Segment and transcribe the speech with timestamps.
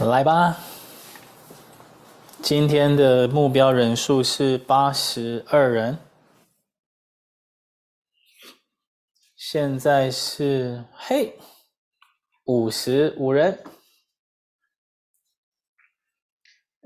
[0.00, 0.56] 来吧，
[2.42, 5.98] 今天的目标人数是八十二人，
[9.36, 11.38] 现在是嘿
[12.44, 13.62] 五十五人，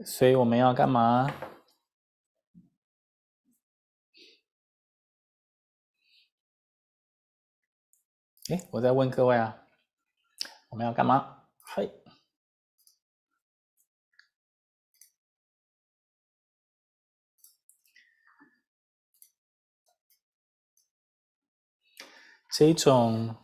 [0.04, 1.34] 所以我们要干嘛？
[8.50, 9.56] 哎，我在问各位啊，
[10.68, 11.32] 我们要干嘛？
[11.68, 11.90] 嘿，
[22.58, 23.36] 这种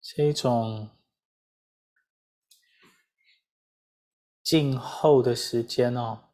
[0.00, 0.96] 这种
[4.40, 6.28] 静候的时间哦，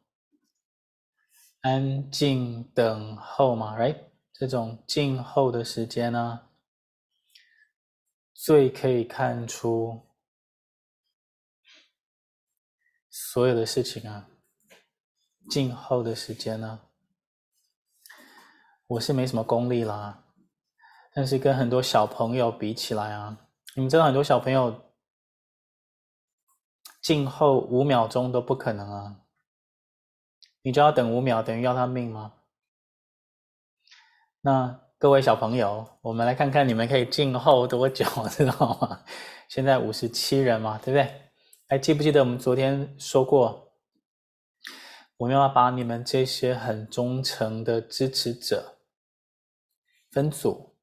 [1.61, 4.11] 安静等候嘛，right？
[4.31, 6.51] 这种静候的时间呢，
[8.31, 10.05] 最可以看出
[13.09, 14.29] 所有的事情啊。
[15.49, 16.91] 静候的时间呢，
[18.93, 20.23] 我是没什么功力啦，
[21.15, 23.35] 但是跟很多小朋友比起来啊，
[23.75, 24.81] 你们知道很多小朋友
[27.01, 29.15] 静候五秒钟都不可能啊，
[30.61, 32.33] 你就要等五秒，等于要他命吗？
[34.41, 39.03] 那各位小朋友，我们来看看你们可以静候多久， 知道吗？
[39.49, 41.31] 现在五十七人嘛，对不对？
[41.67, 43.73] 还记不记得我们昨天说过，
[45.17, 48.72] 我们要把你们这些很忠诚的支持者
[50.13, 50.77] 分组，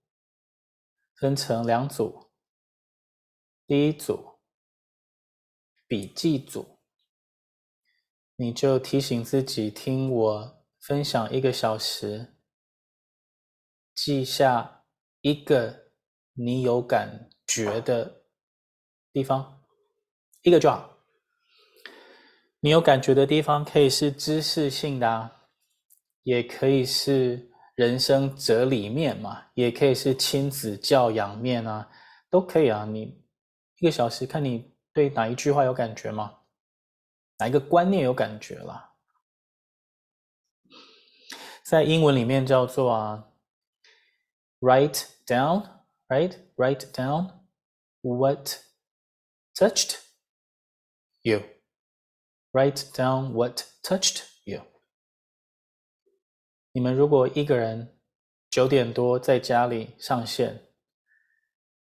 [1.14, 2.32] 分成两组。
[3.64, 4.40] 第一组，
[5.86, 6.80] 笔记组，
[8.34, 12.34] 你就提醒自己听我分享一个小时。
[13.94, 14.84] 记下
[15.20, 15.92] 一个
[16.32, 18.24] 你有感觉的
[19.12, 19.62] 地方，
[20.42, 20.98] 一个就好。
[22.58, 25.48] 你有感觉的地方可以是知识性的啊，
[26.24, 27.49] 也可以是
[27.80, 31.90] 人生哲理面嘛，也可以是亲子教养面啊，
[32.28, 32.84] 都可以啊。
[32.84, 33.24] 你
[33.78, 36.40] 一个小时看你对哪一句话有感觉吗？
[37.38, 38.92] 哪一个观念有感觉啦？
[41.64, 43.26] 在英文里面叫做啊。
[44.58, 45.66] Write down,
[46.08, 46.34] right?
[46.56, 47.30] Write down
[48.02, 48.58] what
[49.54, 50.00] touched
[51.22, 51.40] you.
[52.52, 54.29] Write down what touched you.
[56.72, 57.98] 你们如果一个人
[58.48, 60.68] 九点多在家里上线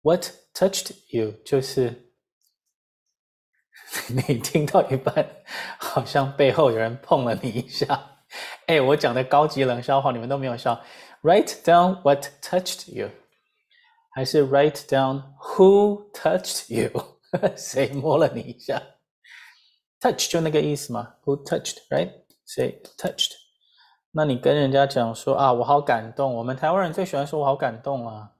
[0.00, 1.32] ，What touched you？
[1.44, 2.12] 就是
[4.08, 5.44] 你听到一半，
[5.78, 8.24] 好像背后有人碰了你一下。
[8.66, 10.82] 哎，我讲的高级冷笑话，你们都没有笑。
[11.20, 13.10] Write down what touched you，
[14.14, 17.18] 还是 write down who touched you？
[17.56, 18.82] 谁摸了你一下
[20.00, 21.16] ？Touch 就那个意思嘛。
[21.24, 22.10] Who touched？Right？
[22.46, 23.41] 谁 touched？
[24.12, 26.34] 那你跟人家讲说啊，我好感动。
[26.34, 28.32] 我们台湾人最喜欢说我好感动啊。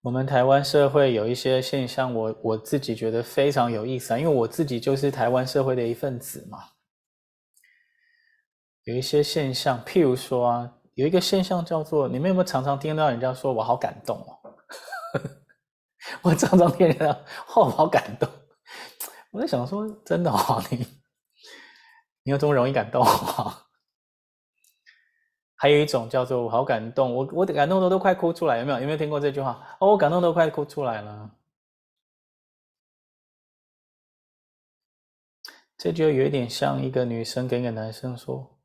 [0.00, 6.58] 我们台湾社会有一些现象我，我自己觉得非常有意思啊，因为我自己就是台湾社会的一份子嘛。
[8.84, 10.74] 有一些现象，譬如说啊。
[10.94, 14.36] 有一个现象叫做，你们有没有常常听到人家说我好感动哦？
[16.20, 17.06] 我常常听人家
[17.48, 18.28] 说我好感动。
[19.30, 20.86] 我在想说，真的哦，你
[22.24, 23.56] 你有这么容易感动吗？
[25.62, 28.80] 还有一种叫做我好感动，我我感动的都快哭出来，有没有？
[28.80, 29.64] 有没有听过这句话？
[29.78, 31.30] 哦，我感动都快哭出来了。
[35.78, 38.58] 这就有点像一个女生跟一个男生说：“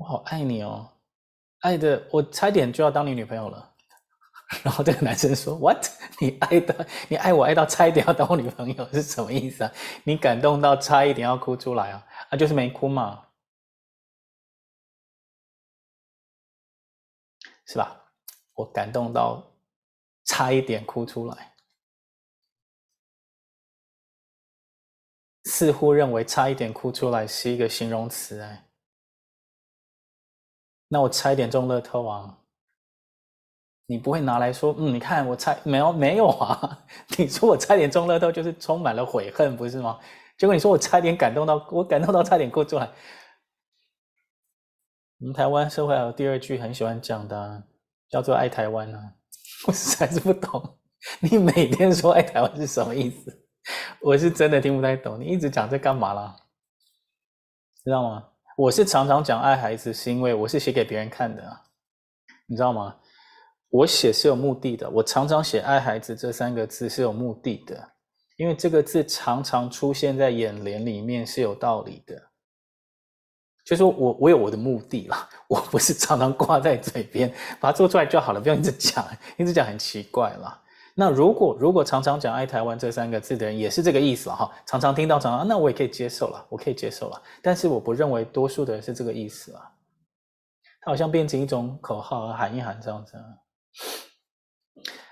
[0.00, 0.90] 我好爱你哦。”
[1.60, 3.74] 爱的我差一点就要当你女朋友了，
[4.64, 5.88] 然后这个男生说：“What？
[6.18, 9.70] 你爱的你爱我爱到差一点要当我女朋友是什么意思啊？
[10.04, 12.06] 你感动到差一点要哭出来啊？
[12.30, 13.27] 啊，就是没哭嘛，
[17.68, 18.04] 是吧？
[18.54, 19.42] 我感动到
[20.24, 21.54] 差一点哭出来，
[25.44, 28.64] 似乎认为差一点哭出来是一个形容词哎。”
[30.90, 32.38] 那我差一点中乐透啊！
[33.84, 36.86] 你不会拿来说，嗯，你看我差没有没有啊？
[37.18, 40.00] 你说我差点中乐透，就是充满了悔恨，不是吗？
[40.38, 42.90] 结果你说我差点感动到，我感动到差点哭出来。
[45.20, 47.62] 我们台湾社会还有第二句很喜欢讲的，
[48.08, 49.12] 叫做“爱台湾”啊！
[49.66, 50.78] 我实在是不懂，
[51.20, 53.44] 你每天说爱台湾是什么意思？
[54.00, 56.36] 我是真的听不太懂，你一直讲这干嘛啦？
[57.84, 58.28] 知道吗？
[58.56, 61.64] 我是常常讲爱孩子，是因为我是写给别人看的啊，
[62.46, 62.96] 你知道吗？
[63.70, 67.92] 我写是有目的的，我常常写“爱孩子”这三个字是有目的的，
[68.36, 72.27] 因为这个字常常出现在眼帘里面是有道理的。
[73.68, 77.30] 就说我我有我的目的啦， 我不是常常挂在嘴边，
[77.60, 79.06] 把它做出来就好了，不用一直讲，
[79.36, 80.58] 一直讲很奇怪啦。
[80.94, 87.22] 那如果如果常常讲“爱台湾”这三个字的人也是这个意思哈，常常听到常常，那我也可以接受了，我可以接受了。
[87.42, 89.70] 但是我不认为多数的人是这个意思啊，
[90.80, 93.16] 它好像变成一种口号，喊一喊这样子。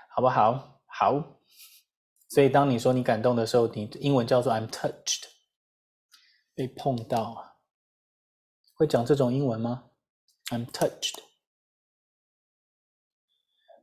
[0.09, 0.81] 好不好？
[0.87, 1.23] 好。
[2.29, 5.25] 所以当你说你感动的时候，你英文叫做 "I'm touched"，
[6.55, 7.56] 被碰到。
[8.77, 9.85] 会讲这种英文吗
[10.51, 11.15] ？I'm touched。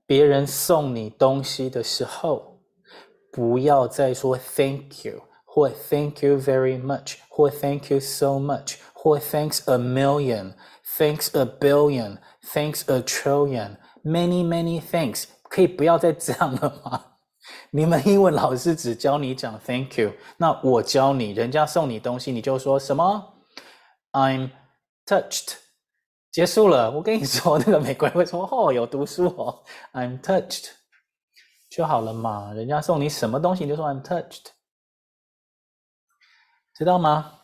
[0.06, 2.60] 别人送你东西的时候，
[3.32, 9.76] 不要再说 "Thank you" 或 "Thank you very much" 或 "Thank you so much" 或 "Thanks a
[9.78, 10.54] million",
[10.96, 15.24] "Thanks a billion", "Thanks a trillion", "Many many thanks"。
[15.48, 17.04] 可以不要再这样了吗？
[17.70, 23.34] 你们英文老师只教你讲 Thank you，那我教你，人家送你东西，你就说什么
[24.12, 24.50] ？I'm
[25.06, 25.54] touched，
[26.30, 26.90] 结束了。
[26.90, 30.70] 我跟你说，那个美国人会说哦，有读书哦，I'm touched
[31.70, 32.52] 就好了嘛。
[32.52, 34.46] 人家送你什么东西，你就说 I'm touched，
[36.74, 37.40] 知道吗？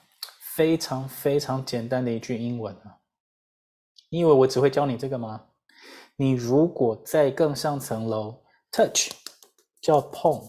[0.54, 2.98] 非常非常简单的一句英文啊。
[4.10, 5.46] 你以为我只会教你这个吗？
[6.16, 9.12] 你如果再更上层楼，touch
[9.80, 10.42] 叫碰，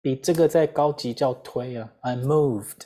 [0.00, 1.90] 比这个再高级叫推啊。
[2.02, 2.82] I moved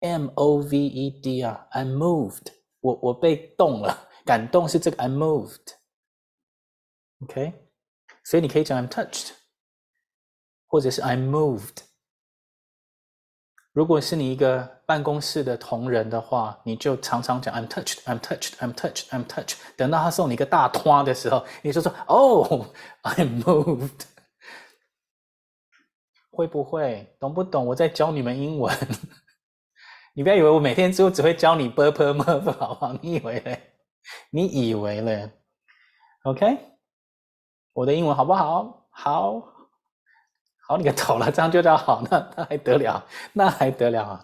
[0.00, 2.46] moved 啊，I moved，
[2.80, 5.70] 我我被动了，感动是这个 I moved，OK，
[8.24, 9.30] 所以你可以讲 I'm touched，
[10.66, 11.78] 或者是 I moved。
[13.72, 19.56] 如果是你一个办公室的同仁的话，你就常常讲 I'm touched, I'm touched, I'm touched, I'm touched。
[19.76, 22.66] 等到他送你一个大托的时候，你就说 Oh,
[23.02, 24.06] I'm moved。
[26.30, 27.14] 会不会？
[27.20, 27.66] 懂不懂？
[27.66, 28.74] 我在教你们英文。
[30.16, 32.98] 你不要以为我每天就只会教你 “berbermove”，好不好？
[33.02, 33.74] 你以为嘞？
[34.30, 35.30] 你以为嘞
[36.22, 36.58] ？OK，
[37.74, 38.88] 我的英文好不好？
[38.90, 39.42] 好，
[40.66, 42.02] 好你个头了，这样就叫好？
[42.10, 43.06] 那那还得了？
[43.34, 44.22] 那还得了啊！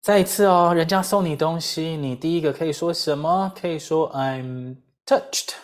[0.00, 3.52] 再一次哦，人家送你东西，你第一个可以说什么？
[3.60, 5.54] 可以说 “I'm touched”。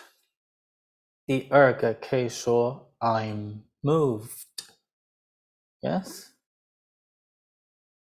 [1.25, 4.27] 第二个可以说 “I'm moved”。
[5.79, 6.34] Yes。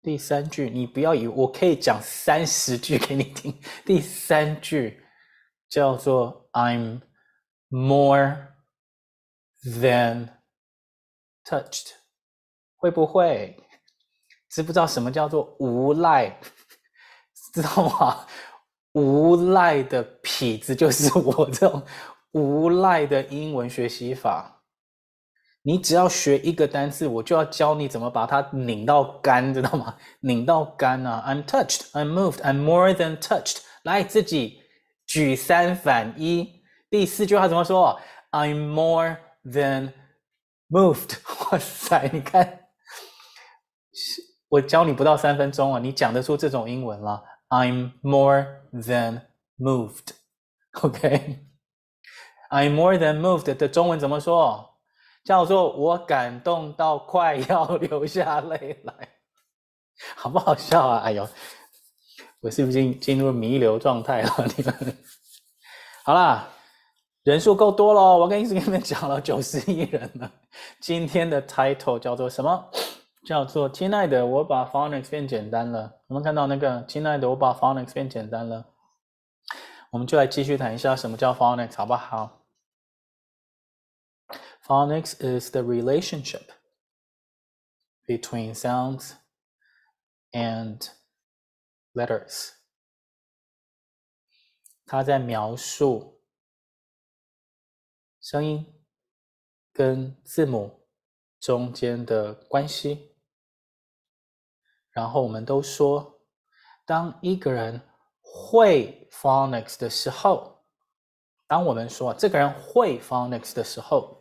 [0.01, 3.53] 第三句，你不要以为我可以讲三十句给你听。
[3.85, 5.03] 第三句
[5.69, 7.01] 叫做 I'm
[7.69, 8.47] more
[9.63, 10.29] than。
[11.43, 11.93] touched
[12.75, 13.57] 会不会
[14.47, 16.39] 知不知道什么叫做无赖？
[17.51, 18.27] 知道吗？
[18.93, 21.83] 无赖的痞子就是我这种
[22.33, 24.60] 无赖的英文学习法。
[25.63, 29.95] 你只要学一个单词，我就要教你怎么把它拧到干，知道吗？
[30.21, 33.57] 拧到干啊！I'm touched, I'm moved, I'm more than touched。
[33.83, 34.59] 来，自己
[35.05, 36.63] 举三反一。
[36.89, 37.99] 第四句话怎么说
[38.31, 39.93] ？I'm more than
[40.69, 41.17] moved。
[41.51, 42.09] 哇塞！
[42.11, 42.59] 你看，
[44.49, 47.23] 我教你不到三分钟啊，你讲得出这种英文了。
[47.49, 49.21] I'm more than
[49.59, 50.13] moved.
[50.81, 51.45] OK?
[52.49, 54.70] I'm more than moved 的中文怎么说？
[55.23, 58.93] 叫做我感动到快要流下泪来，
[60.15, 61.01] 好不好笑啊？
[61.05, 61.27] 哎呦，
[62.41, 64.33] 我是不是进进入弥留状态了？
[64.57, 64.97] 你们
[66.03, 66.47] 好啦。
[67.23, 70.31] 人数够多了，我跟一直跟你们讲了九十一人了。
[70.79, 72.65] 今天的 title 叫做什么？
[73.27, 75.93] 叫做“亲爱的，我把 phonics 变简单了”。
[76.09, 78.65] 我们看到那个“亲爱的，我把 phonics 变简单了”，
[79.93, 82.40] 我们就来继续谈一下什么叫 phonics，好不好
[84.70, 86.50] ？Phonics is the relationship
[88.06, 89.12] between sounds
[90.32, 90.88] and
[91.92, 92.50] letters。
[94.84, 96.14] 它在描述。
[98.20, 98.84] 声音
[99.72, 100.88] 跟字母
[101.38, 103.16] 中间的关系，
[104.90, 106.20] 然后我们都说，
[106.84, 107.80] 当一个人
[108.20, 110.66] 会 phonics 的时候，
[111.46, 114.19] 当我们说这个人会 phonics 的时候，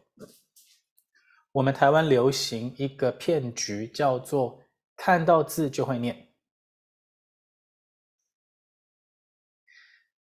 [1.52, 4.62] 我们台湾流行一个骗局，叫做
[4.96, 6.32] 看到字就会念，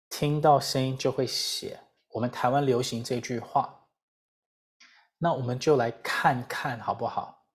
[0.08, 1.78] 听到声音就会写。
[2.08, 3.86] 我们台湾流行这句话，
[5.16, 7.46] 那我们就来看看好不好？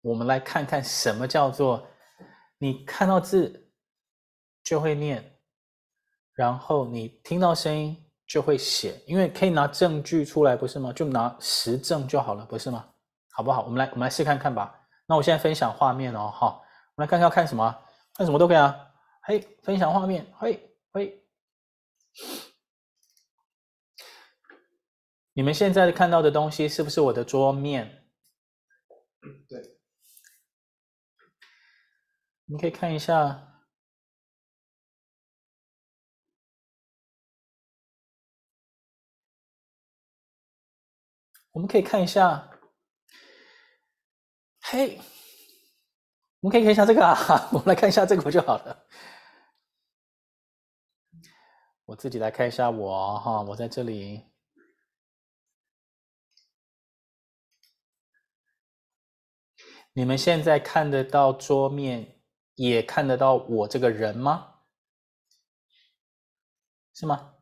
[0.00, 1.86] 我们来看看什么叫做
[2.58, 3.72] 你看到字
[4.62, 5.38] 就会念，
[6.34, 10.92] 然后你听到声音就会写，因为可以拿证据出来，不是吗？
[10.92, 12.93] 就拿实证就好了，不是吗？
[13.36, 13.62] 好不好？
[13.64, 14.86] 我们来，我们来试看看吧。
[15.06, 18.94] 那我现在分享画面哦，哈，我们来看看要看什么，看什么都可以啊。
[19.22, 21.20] 嘿，分享画面，嘿，嘿。
[25.32, 28.08] 你们现在看到的东西是不是我的桌面？
[29.48, 29.80] 对。
[32.44, 33.50] 你可以看一下。
[41.50, 42.53] 我们可以看一下，
[44.66, 44.98] 嘿，
[46.40, 47.14] 我们可以看一下这个啊，
[47.52, 48.86] 我们来看一下这个就好了。
[51.84, 54.24] 我自己来看一下我哈，我在这里。
[59.92, 62.22] 你们现在看得到桌面，
[62.54, 64.60] 也看得到我这个人吗？
[66.94, 67.34] 是吗？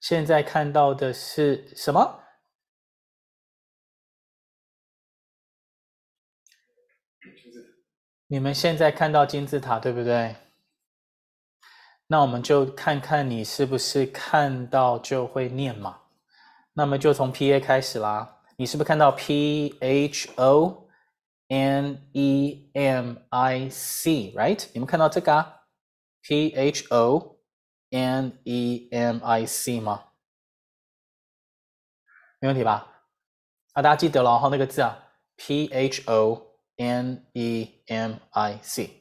[0.00, 2.21] 现在看到的是什么？
[8.32, 10.34] 你们现在看到金字塔，对不对？
[12.06, 16.00] 那我们就看看你是不是看到就会念嘛。
[16.72, 18.40] 那么就从 P A 开始啦。
[18.56, 20.88] 你是不是看到 P H O
[21.48, 24.66] N E M I C，right？
[24.72, 25.64] 你们看到这个啊
[26.22, 27.36] ？P H O。
[27.90, 30.04] N E M I C 吗？
[32.40, 33.04] 没问题吧？
[33.74, 34.96] 啊，大家记得了，然后那个字啊
[35.36, 36.46] ，P H O
[36.78, 38.96] N E M I C，OK，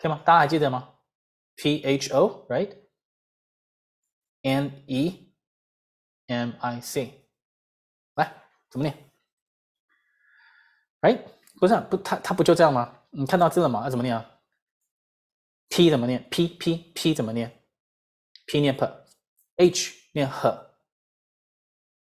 [0.00, 0.22] 可以吗？
[0.24, 0.94] 大家还记得吗
[1.56, 2.72] ？P H O right，N
[4.86, 5.34] E
[6.28, 7.28] M I C，
[8.14, 8.32] 来，
[8.70, 9.12] 怎么念
[11.02, 11.26] ？Right，
[11.60, 13.02] 不是，不，它它不就这样吗？
[13.10, 13.82] 你看到字了吗？
[13.84, 14.40] 那怎么念啊
[15.68, 17.62] ？P 怎么念？P P P 怎么念
[18.46, 20.69] ？P 念 P，H 念 H。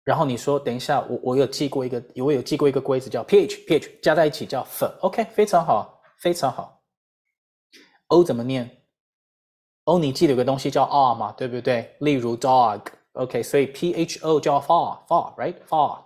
[0.09, 6.83] 然后你说，等一下，我我有记过一个，我有记过一个规则叫 PH PH 加在一起叫粉，OK，非常好，非常好。
[8.07, 8.87] O 怎么念
[9.85, 11.95] ？O 你记得有个东西叫 R 嘛，对不对？
[12.01, 16.03] 例如 dog，OK，所以 PHO 叫 far far，right far。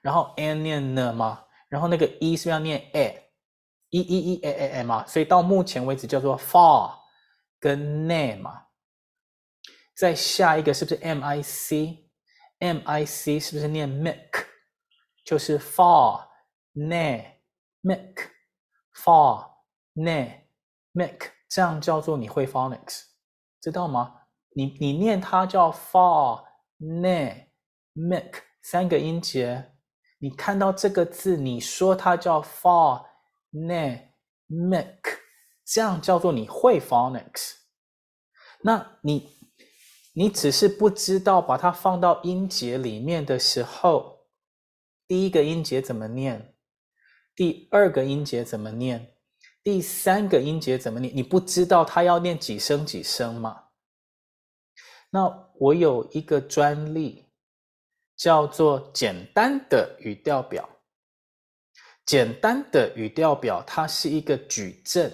[0.00, 6.92] 然后 N 念呢嘛，然后那个 E 是不是要念 A？e e e a a m 啊，所以到目前为止叫做 far
[7.60, 8.64] 跟 ne 嘛，
[9.96, 12.01] 再下一个是不是 m i c？
[12.62, 14.46] M I C 是不是念 mic？
[15.24, 16.28] 就是 far
[16.74, 17.40] ne
[17.82, 18.30] mic
[18.94, 19.50] far
[19.94, 20.44] ne
[20.94, 23.06] mic，这样叫做你会 phonics，
[23.60, 24.14] 知道吗？
[24.54, 26.44] 你你念它叫 far
[26.78, 27.48] ne
[27.94, 29.72] mic 三个音节，
[30.20, 33.10] 你看到这个字，你说它叫 far。
[33.54, 34.14] ne
[34.48, 35.02] mic
[35.62, 37.56] 这样叫做你会 phonics，
[38.62, 39.41] 那你
[40.12, 44.26] 你只是不知道把它放到音节里面的时候，
[45.06, 46.54] 第一个音节怎么念，
[47.34, 49.14] 第二个音节怎么念，
[49.62, 53.64] 第三个音节怎么念，你不知道它要念几声几声吗？
[55.10, 57.26] 那我有一个专利
[58.16, 60.68] 叫做简单的语调表。
[62.04, 65.10] 简单的语调表，它是一个矩阵。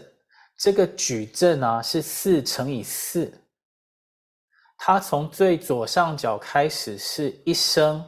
[0.56, 3.47] 这个矩阵啊是四乘以四。
[4.78, 8.02] 它从最左上角开始是一声，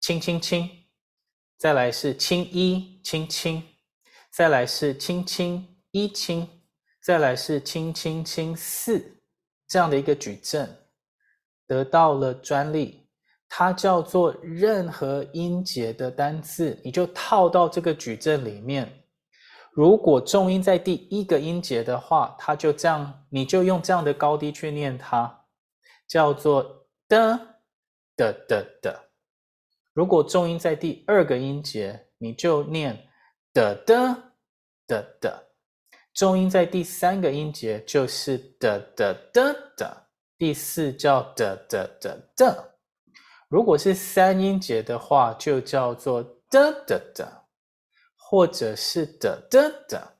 [0.00, 0.68] 轻轻轻，
[1.56, 3.62] 再来是轻一轻轻，
[4.30, 6.46] 再来是轻轻一轻，
[7.00, 9.00] 再来是轻轻轻四，
[9.68, 10.68] 这样的一个矩阵，
[11.66, 13.08] 得到了专利。
[13.48, 18.92] 它叫做任何音节的单字，你就套到这个矩阵里面。
[19.70, 25.43] 如果重音在第一个音节的话，它就这样，你就用这样的高低去念它，
[26.06, 27.38] 叫做的
[28.16, 29.10] 的的的。
[29.92, 33.08] 如果重音在第二个音节，你就念
[33.52, 34.32] 的的
[34.86, 35.50] 的的。
[36.12, 40.06] 重音在第三个音节就是的的的的。
[40.36, 42.76] 第四叫的的的的。
[43.48, 47.46] 如果是三音节的话，就叫做的的的，
[48.16, 50.16] 或者是的的的，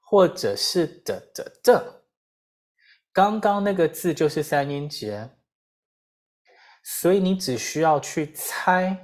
[0.00, 1.97] 或者是的的的。
[3.18, 5.28] 刚刚那个字就是三音节，
[6.84, 8.96] 所以你只需要去猜，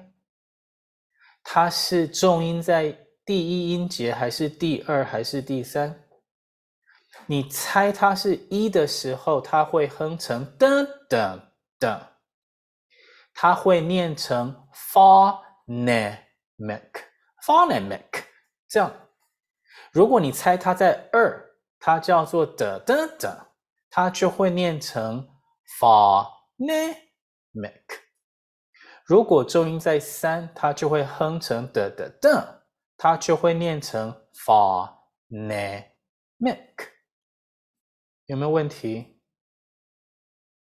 [1.42, 6.00] 它是重音在第一音节，还是第二，还是第三。
[7.26, 12.12] 你猜它是一的时候，它会哼成的的的。
[13.35, 14.54] 它会念成
[15.66, 18.23] phonemic，phonemic，
[18.68, 18.94] 这样
[19.90, 21.44] 如果你猜它在二，
[21.80, 23.53] 它叫做的的的，
[23.96, 25.24] 它就会念成
[25.78, 26.98] phonemic。
[29.04, 35.86] 如果重音在三，它就会哼成的的的，它就会念成 phonemic。
[38.26, 39.22] 有没有问题？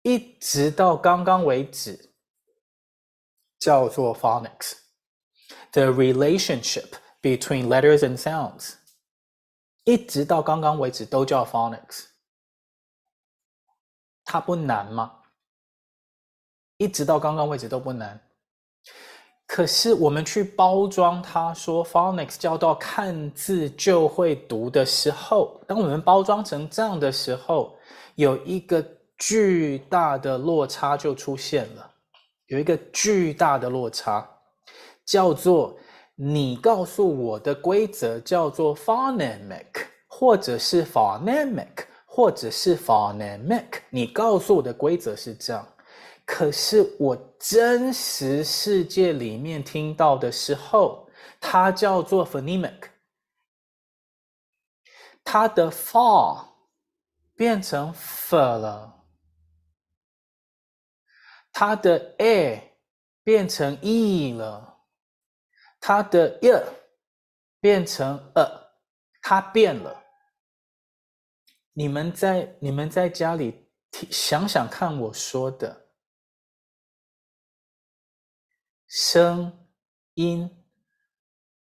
[0.04, 2.14] 一直到刚刚为止，
[3.58, 4.74] 叫做 phonics。
[5.72, 6.92] The relationship
[7.24, 8.76] between letters and sounds，
[9.86, 12.16] 一直到刚刚为止都叫 phonics。
[14.28, 15.12] 它不难吗？
[16.78, 18.20] 一直到刚刚为止都不难。
[19.48, 27.76] 可是我们去包装它，说 phonics 叫到看字就会读的时候，当我们包装成这样的时候，
[28.16, 28.86] 有一个
[29.18, 31.92] 巨大的落差就出现了。
[32.48, 34.30] 有一个巨大的落差。
[35.06, 35.74] 叫做
[36.16, 41.86] 你告诉我的规则叫做 phonemic，或者是 phonemic，
[42.18, 43.84] 或者是 phonemic。
[43.92, 45.64] 你告诉我的规则是这样，
[46.26, 51.08] 可是我真实世界里面听到的时候，
[51.40, 52.90] 它叫做 phonemic。
[55.24, 56.44] 它的 ph
[57.36, 59.04] 变成 f 了，
[61.52, 62.76] 它的 a
[63.24, 64.76] 变成 e 了。
[65.80, 66.64] 它的 “e”
[67.60, 68.72] 变成 “a”，
[69.22, 70.07] 它变了。
[71.78, 73.70] 你们在你们在家里
[74.10, 75.92] 想想看，我说的
[78.88, 79.70] 声
[80.16, 80.50] 音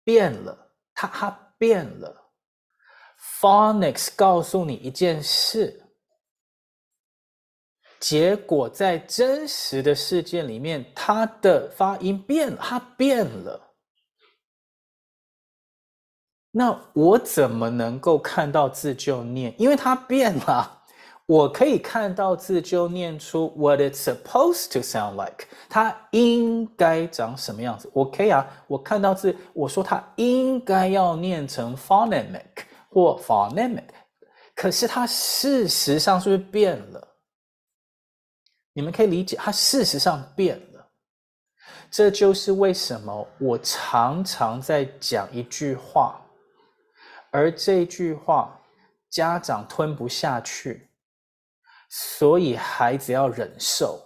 [0.04, 2.32] 变了，它它变了。
[3.40, 5.90] Phonics 告诉你一件事，
[7.98, 13.65] 结果在真实的世界里面，它的发音变了，它变了。
[16.58, 19.54] 那我怎么能够看到字就念？
[19.58, 20.82] 因为它变了，
[21.26, 27.90] 我可以看到字就念出 what it's supposed to sound like，它应该长什么样子。
[27.92, 33.84] 我可以啊，我看到字，我说它应该要念成 phonemic 或 phonemic，
[34.54, 37.06] 可是它事实上是不是变了？
[38.72, 40.88] 你们可以理解，它事实上变了。
[41.90, 46.18] 这就是为什么我常常在讲一句话。
[47.37, 48.59] 而这句话，
[49.11, 50.88] 家长吞不下去，
[51.90, 54.01] 所以孩子要忍受。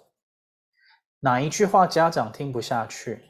[1.21, 3.23] 哪一句话家长听不下去？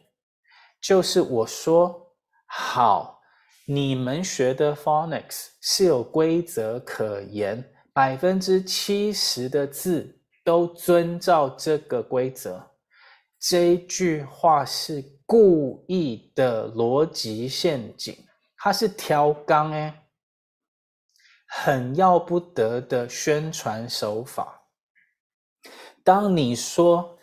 [0.80, 2.14] 就是我说
[2.46, 3.20] 好，
[3.66, 12.66] 你们学的 phonics 是有规则可言，百分之七十的字都遵照这个规则。
[13.38, 18.16] 这句话是故意的逻辑陷阱。
[18.62, 20.06] 它是挑钢哎，
[21.46, 24.68] 很要不得的宣传手法。
[26.04, 27.18] 当你说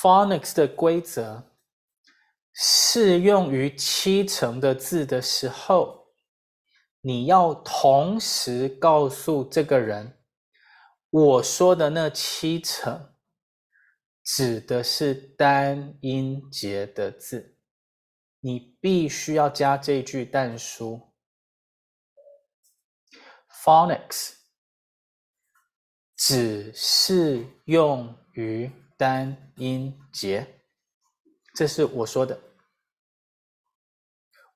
[0.00, 1.52] phonics 的规则
[2.54, 6.06] 适用于七成的字的时候，
[7.02, 10.18] 你要同时告诉这个人，
[11.10, 13.14] 我说的那七成
[14.24, 17.58] 指的是单音节的字。
[18.40, 21.00] 你必须要加这句但书
[23.64, 24.32] ，phonics
[26.16, 28.68] 只适用于
[28.98, 30.44] 单音节，
[31.54, 32.36] 这是我说的。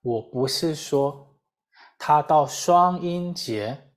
[0.02, 1.38] 我不是说
[1.96, 3.92] 它到双音节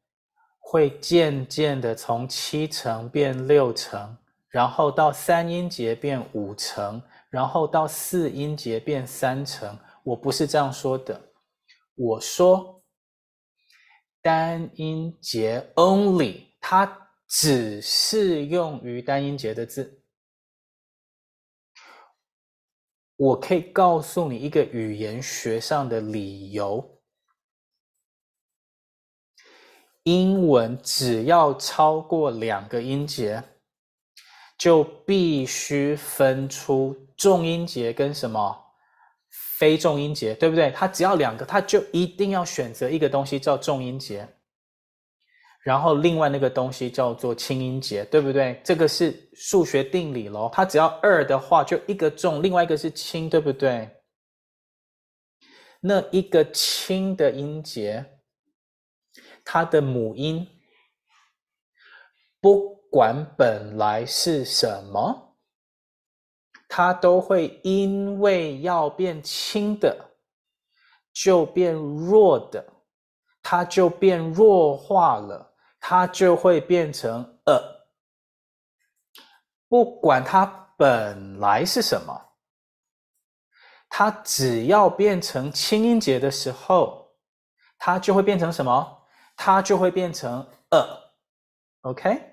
[0.60, 4.16] 会渐渐的从七成变六成，
[4.50, 7.02] 然后到三音节变五成。
[7.32, 9.78] 然后到四音节变三成，
[10.10, 11.34] 我不是这样说的。
[11.94, 12.84] 我说
[14.24, 20.04] 单音节 only，它只适用于单音节的字。
[23.18, 27.04] 我可以告诉你一个语言学上的理由：
[30.04, 33.44] 英文只要超过两个音节，
[34.58, 36.96] 就必须分出。
[37.16, 38.69] 重音节跟什么
[39.60, 40.72] 非重音节，对不对？
[40.72, 44.26] 它只要两个，它就一定要选择一个东西叫重音节，
[45.64, 48.62] 然后另外那个东西叫做轻音节，对不对？
[48.64, 50.50] 这个是数学定理咯。
[50.54, 53.90] 它只要二的话，就一个重，另外一个是轻，对不对？
[55.82, 58.06] 那一个轻的音节，
[59.44, 60.48] 它的母音
[62.40, 65.29] 不管本来是什么。
[66.70, 70.12] 它都会因为要变轻的，
[71.12, 72.66] 就变弱的。
[73.42, 77.60] 它就变弱化了，它就会变成呃。
[79.68, 80.46] 不管它
[80.78, 82.14] 本来是什么，
[83.90, 87.16] 它只要变成轻音节的时候，
[87.78, 89.08] 它就会变成什么？
[89.36, 91.12] 它就会变成呃。
[91.82, 92.29] OK。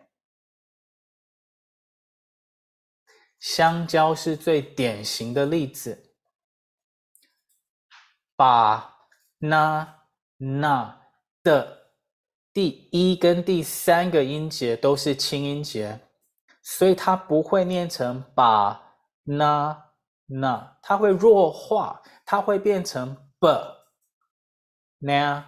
[3.47, 6.13] 香蕉是最典型的例子，
[8.35, 9.07] 把
[9.39, 10.03] 那
[10.37, 11.01] 那
[11.45, 11.93] 的
[12.53, 16.01] 第一跟第三个音节都是清音节，
[16.61, 19.93] 所以它不会念成把那
[20.27, 23.49] 那，它会弱化，它会变成 b
[25.01, 25.45] na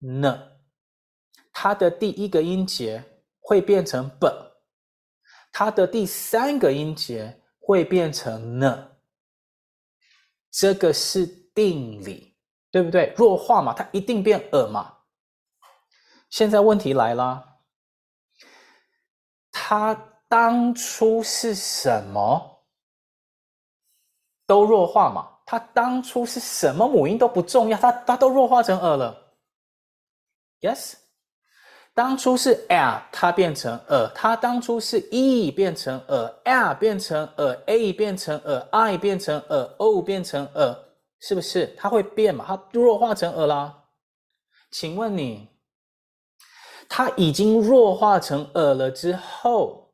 [0.00, 0.58] n，
[1.52, 3.04] 它的第一个音节
[3.38, 4.49] 会变成 b。
[5.52, 8.92] 它的第三个音节会变成呢，
[10.50, 12.36] 这个是定理，
[12.70, 13.12] 对不对？
[13.16, 14.98] 弱化嘛，它一定变呃嘛。
[16.28, 17.58] 现在问题来了，
[19.50, 19.94] 它
[20.28, 22.64] 当初是什么？
[24.46, 29.36] 都弱化嘛，它当初是什么母音都不重要，它它都弱化成呃了。
[30.60, 30.99] Yes。
[32.00, 40.74] 当初是 l，它变成呃；它当初是 e 变成呃，l 变成呃，a 变成呃，i 变成呃，o 变成呃，
[41.20, 41.66] 是不是？
[41.76, 42.42] 它会变嘛？
[42.48, 43.84] 它弱化成呃啦。
[44.70, 45.46] 请问你，
[46.88, 49.92] 它已经弱化成呃了之后，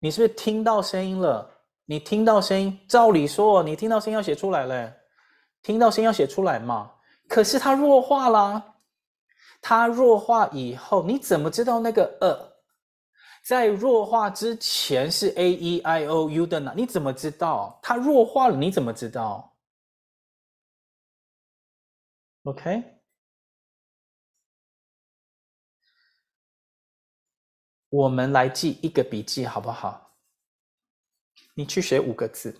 [0.00, 1.48] 你是不是听到声音了？
[1.84, 4.92] 你听到声音，照理说你听到声音要写出来嘞，
[5.62, 6.90] 听到声音要写出来嘛？
[7.28, 8.73] 可是它弱化啦。
[9.66, 12.54] 它弱化以后，你怎么知道那个呃，
[13.42, 16.74] 在弱化之前是 a e i o u 的呢？
[16.76, 17.80] 你怎么知道？
[17.82, 19.56] 它弱化了，你怎么知道
[22.42, 22.84] ？OK，
[27.88, 30.14] 我们来记一个笔记好不好？
[31.54, 32.54] 你去学五个字，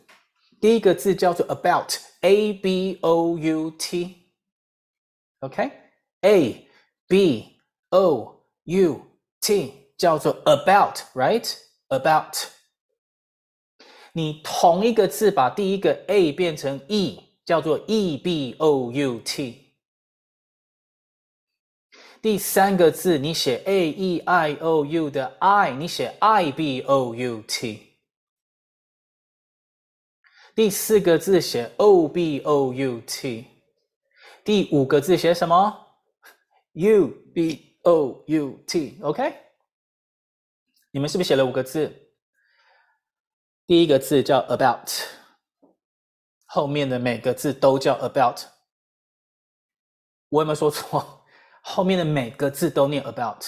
[0.59, 3.71] 第一个字叫做 about，a b o u
[5.33, 5.51] t，OK，a。
[7.15, 9.01] B O U
[9.41, 12.49] T 叫做 about，right？about。
[14.13, 19.77] 你同一个字把第一个 A 变成 E，叫做 E B O U T。
[22.21, 27.93] 第三个字你写 A E I O U 的 I，你写 I B O U T。
[30.57, 33.47] 第四个字写 O B O U T。
[34.43, 35.84] 第五个字写什么
[36.75, 39.35] ？U B O U T，OK？
[40.93, 41.93] 你们是不是写了五个字？
[43.67, 44.91] 第一个字叫 about，
[46.45, 48.43] 后面的每个字都叫 about。
[50.29, 51.25] 我有没有说错？
[51.67, 53.47] 后面的每个字都念 about。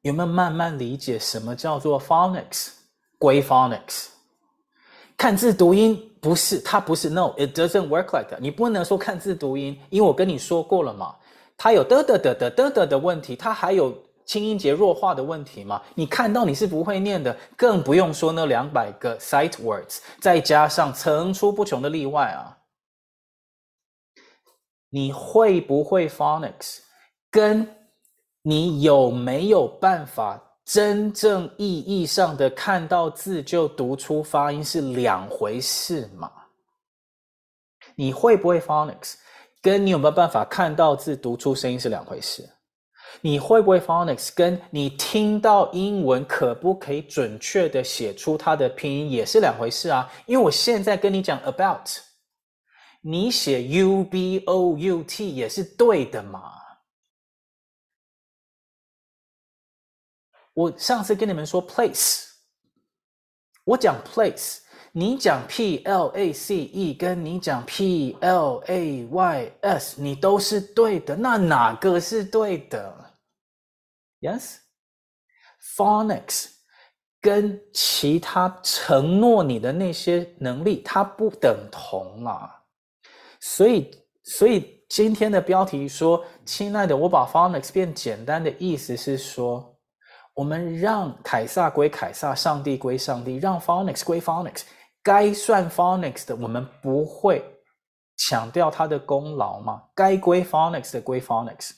[0.00, 2.72] 有没有慢慢理解什么叫做 phonics？
[3.16, 4.08] 归 phonics，
[5.24, 5.98] 看字读音。
[6.20, 7.08] 不是，它不是。
[7.08, 8.40] No，it doesn't work like that。
[8.40, 11.16] 你不能说看字读音，因为我跟你说过了嘛，
[11.56, 15.80] 它有的的的的的的的问题，它还有清音节弱化的问题嘛。
[15.94, 22.58] 你看到你是不会念的，更不用说那两百个 sight words，再加上层出不穷的例外啊。
[24.90, 26.80] 你会不会 phonics，
[27.30, 27.66] 跟
[28.42, 30.38] 你有没有办法？
[30.64, 36.30] 真正意义上的看到字就读出发音是两回事嘛？
[37.94, 39.14] 你会不会 phonics，
[39.60, 42.48] 跟你有没有办法看到字读出声音是两回事。
[43.20, 50.10] 你会不会 phonics，跟你听到英文可不可以准确的写出它的拼音也是两回事啊。
[50.26, 51.88] 因为我现在跟你讲 about，
[53.02, 56.40] 你写 u b o u t 也是对的嘛。
[60.54, 62.26] 我上次跟你们说 place，
[63.64, 64.58] 我讲 place，
[64.92, 73.16] 你讲 p l a c e，跟你讲 p l a y s，你都是对的，那哪个是对的
[74.20, 76.50] ？Yes，phonics
[77.20, 82.62] 跟其他承诺你的那些能力，它不等同啊。
[83.40, 83.90] 所以，
[84.22, 89.73] 所以今天的标题说，亲爱的，我把 phonics 变简单的意思是说。
[90.34, 94.64] 我们让凯撒归凯撒，上帝归上帝，让 phonics 归 phonics，
[95.02, 97.42] 该算 phonics 的，我们不会
[98.16, 99.88] 强调他的功劳吗？
[99.94, 101.76] 该归 phonics 的归 phonics。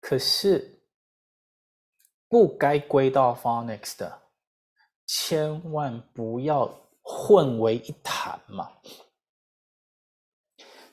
[0.00, 0.82] 可是
[2.28, 4.22] 不该归到 phonics 的，
[5.06, 6.68] 千万不要
[7.02, 8.68] 混为一谈嘛。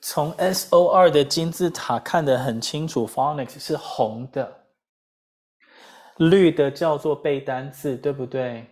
[0.01, 4.65] 从 S O 二的金字塔看得很清楚，Phonics 是红的，
[6.17, 8.65] 绿的叫做背单字，对不对？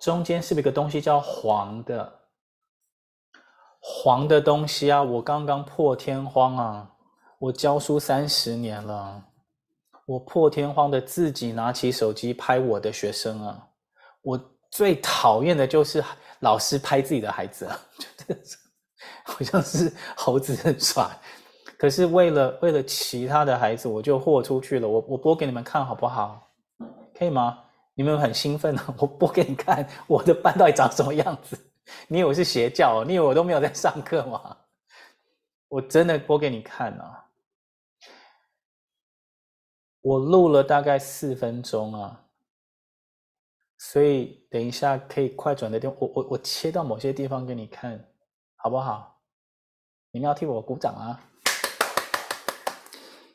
[0.00, 2.20] 中间是不是有个东西叫黄的？
[3.80, 6.90] 黄的东西啊，我刚刚破天荒啊，
[7.38, 9.22] 我教书三十年了，
[10.06, 13.68] 我破天荒的自己拿起手机拍我的学生啊，
[14.22, 16.02] 我最讨厌的就是
[16.40, 17.78] 老师拍自己的孩子啊。
[19.24, 21.10] 好像是猴子的耍，
[21.78, 24.88] 可是为了为了其他的孩子，我就豁出去了。
[24.88, 26.50] 我我播给你们看好不好？
[27.14, 27.62] 可以吗？
[27.94, 28.94] 你们很兴奋啊！
[28.98, 31.56] 我播给你看，我的班到底长什么样子？
[32.08, 33.04] 你以为我是邪教？
[33.04, 34.56] 你以为我都没有在上课吗？
[35.68, 37.24] 我真的播给你看啊！
[40.00, 42.20] 我录了大概四分钟啊，
[43.78, 48.04] 所以等一下可以快转的地方，我我我切到某些地方给你看。
[48.64, 49.20] 好不好？
[50.10, 51.20] 你们要替我鼓掌啊！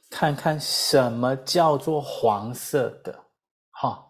[0.10, 3.26] 看看什么叫做黄色的，
[3.70, 4.08] 哈！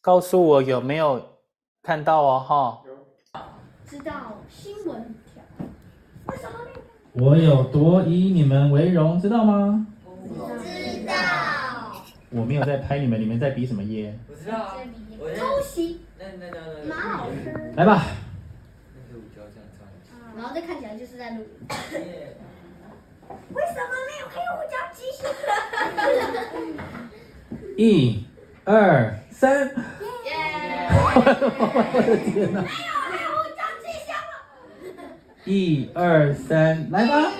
[0.00, 1.38] 告诉我有没有
[1.84, 2.82] 看到哦，
[3.32, 3.46] 哈！
[3.86, 5.40] 知道新闻条？
[6.26, 6.58] 为什么？
[7.12, 9.86] 我有多以你们为荣，知道吗？
[12.36, 14.14] 我没有在拍你们，你们在比什么耶？
[14.28, 14.76] 我知道啊，
[15.38, 16.02] 偷袭。
[16.18, 17.34] 那那那那马老师。
[17.76, 18.04] 来吧。
[20.36, 21.46] 然后这看起来就是在录。
[21.70, 25.24] 为什么没有黑胡椒鸡胸？
[27.78, 28.24] 一、
[28.64, 29.66] 二、三。
[30.26, 30.30] 耶！
[31.16, 31.20] 我
[32.06, 32.60] 的天哪！
[32.60, 32.70] 没有
[33.10, 35.02] 黑胡椒鸡胸了。
[35.46, 37.32] 一、二、三，来吧。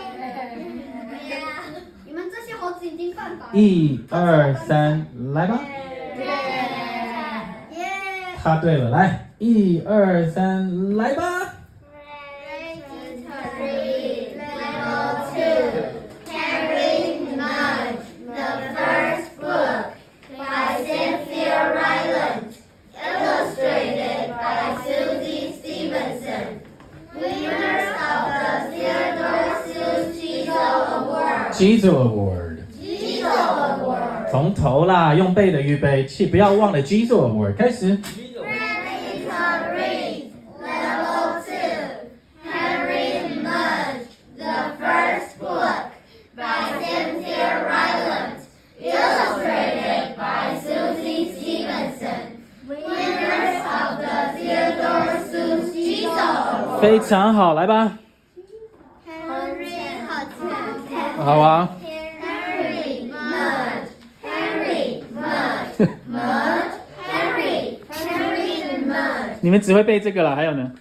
[3.52, 5.60] 一二三，来吧！
[8.42, 11.22] 他对了，来，一二三，来吧
[31.56, 32.45] ！Gizo Award。
[34.36, 37.98] 从头啦，用背的预备起，不要忘了 Gizo Award，开始。
[56.78, 57.98] 非常好，来吧。
[61.16, 61.75] 好啊。
[69.40, 70.72] 你们只会背这个了，还有呢？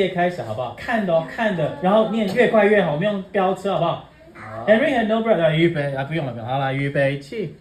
[0.00, 0.74] 页开始，好不好？
[0.76, 1.76] 看的哦，看的。
[1.82, 4.08] 然后念越快越好，我们用飙车，好不好
[4.66, 6.52] ？Henry had no brother，预备啊，不用了，不用了。
[6.52, 7.54] 好了，预备起。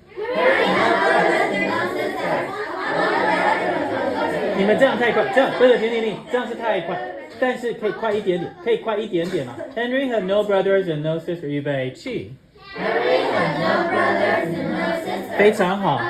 [4.57, 6.97] 你们这样太快，这样不是停停停，这样是太快，
[7.39, 9.55] 但是可以快一点点，可以快一点点嘛。
[9.75, 12.33] Henry had no brothers and no sisters，预备起。
[12.75, 15.37] Henry had no brothers and no sisters.
[15.37, 16.01] 非常好。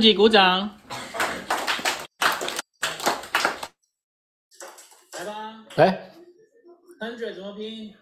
[0.00, 0.60] 自己鼓掌。
[5.12, 6.10] 来吧，来
[6.98, 7.94] ，hundred 怎么拼？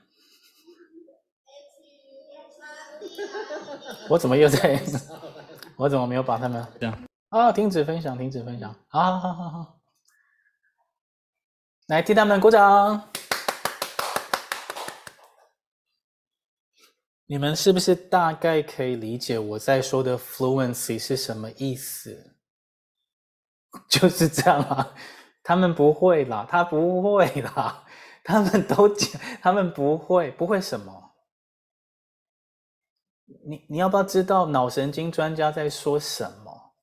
[4.09, 4.81] 我怎么又在？
[5.75, 6.97] 我怎么没有把他们这样？
[7.31, 8.73] 啊，停止分享，停止分享。
[8.87, 9.81] 好好好好好，
[11.89, 13.11] 来替他们鼓掌。
[17.31, 22.35] 你们是不是大概可以理解我在说的 fluency 是什么意思？
[23.87, 24.95] 就是这样啊，
[25.43, 27.85] 他们不会啦，他不会啦，
[28.25, 31.15] 他们都讲，他们不会，不会什么？
[33.47, 36.75] 你你要不要知道脑神经专家在说什么？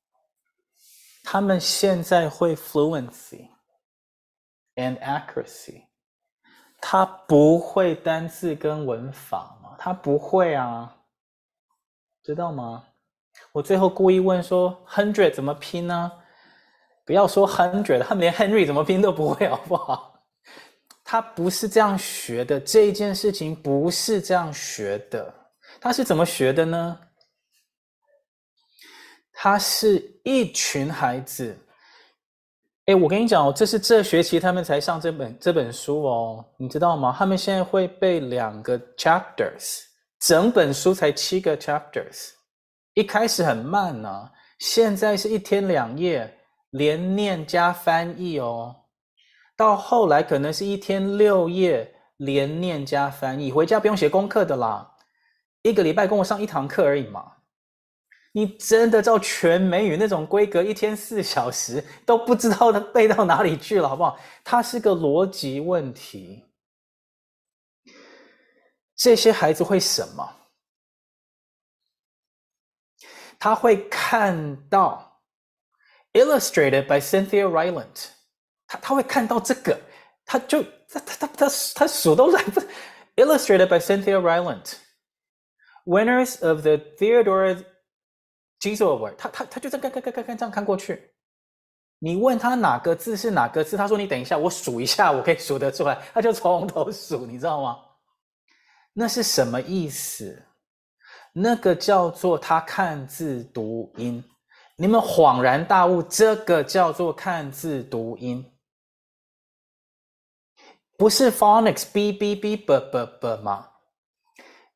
[1.23, 3.49] 他们现在会 fluency
[4.75, 5.87] and accuracy，
[6.79, 9.54] 他不会单字跟文法？
[9.77, 10.95] 他不会啊，
[12.23, 12.83] 知道吗？
[13.51, 16.11] 我最后故意问说 hundred 怎么拼呢？
[17.05, 20.23] 不要说 hundred，他们连 Henry 怎么拼都不会，好不好？
[21.03, 25.33] 他不是这样学的，这一件事情不是这样学的。
[25.79, 26.99] 他是怎么学的呢？
[29.31, 31.55] 他是一群孩子。
[32.85, 37.15] 哎，我跟你讲哦，这是这学期他们才上这本这本书哦，你知道吗？
[37.17, 39.81] 他们现在会背两个 chapters，
[40.19, 42.29] 整本书才七个 chapters。
[42.93, 46.31] 一开始很慢呢、现在是一天两页，
[46.69, 48.75] 连念加翻译哦。
[49.57, 54.87] 到后来可能是一天六页，连念加翻译，回家不用写功课的啦。
[55.63, 57.31] 一个礼拜跟我上一堂课而已嘛。
[58.35, 64.19] 你真的照全美语那种规格，一天四小时都不知道它背到哪里去了，好不好？
[64.43, 66.43] 它是个逻辑问题。
[68.93, 70.35] 这些孩子会什么？
[73.39, 75.21] 他会看到
[76.11, 78.07] illustrated by Cynthia Rylant，
[78.67, 79.79] 他他会看到这个，
[80.25, 82.61] 他就他他他他他数都来不
[83.15, 87.63] illustrated by Cynthia Rylant，winners of the Theodore
[88.65, 91.11] Geisel Award，他他他就这样看看看看看这样看过去，
[91.99, 97.77] 你问他哪个字是哪个字，他说你等一下，我数一下，我可以数得出来，他就从头数，你知道吗？
[98.93, 100.43] 那是什么意思？
[101.31, 104.23] 那个叫做他看字读音，
[104.77, 108.43] 你们恍然大悟，这个叫做看字读音，
[110.97, 113.69] 不是 phonics b b b b b 吗？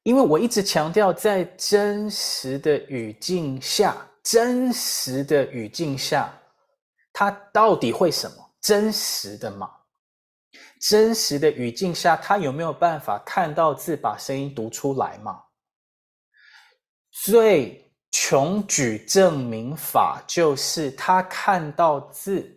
[0.09, 6.33] 因为我一直强调，在真实的语境下，真实的语境下，
[7.13, 8.37] 它到底会什么？
[8.59, 9.69] 真实的嘛？
[10.81, 15.43] 真实的语境下，他有没有办法看到字，把声音读出来嘛？
[17.11, 22.51] 最穷举证明法就是他看到字，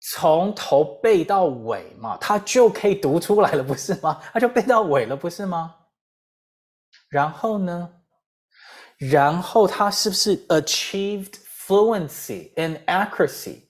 [0.00, 4.20] 从头背到尾嘛，他就可以读出来了，不是吗？
[4.32, 5.76] 他就背到尾了，不是吗？
[7.09, 7.91] 然后呢？
[8.97, 11.33] 然后他是不是 achieved
[11.67, 13.63] fluency and accuracy?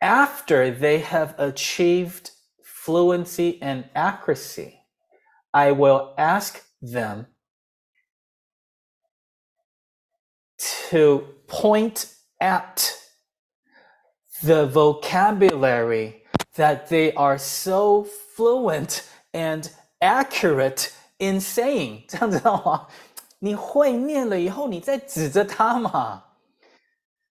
[0.00, 2.30] After they have achieved
[2.64, 4.80] fluency and accuracy,
[5.50, 7.26] I will ask them
[10.90, 12.06] to point
[12.40, 12.96] at
[14.42, 16.24] the vocabulary
[16.56, 18.04] that they are so
[18.36, 19.02] fluent
[19.32, 19.70] and
[20.00, 22.87] accurate in saying， 这样知道吗？
[23.39, 26.23] 你会念了以后，你再指着它嘛，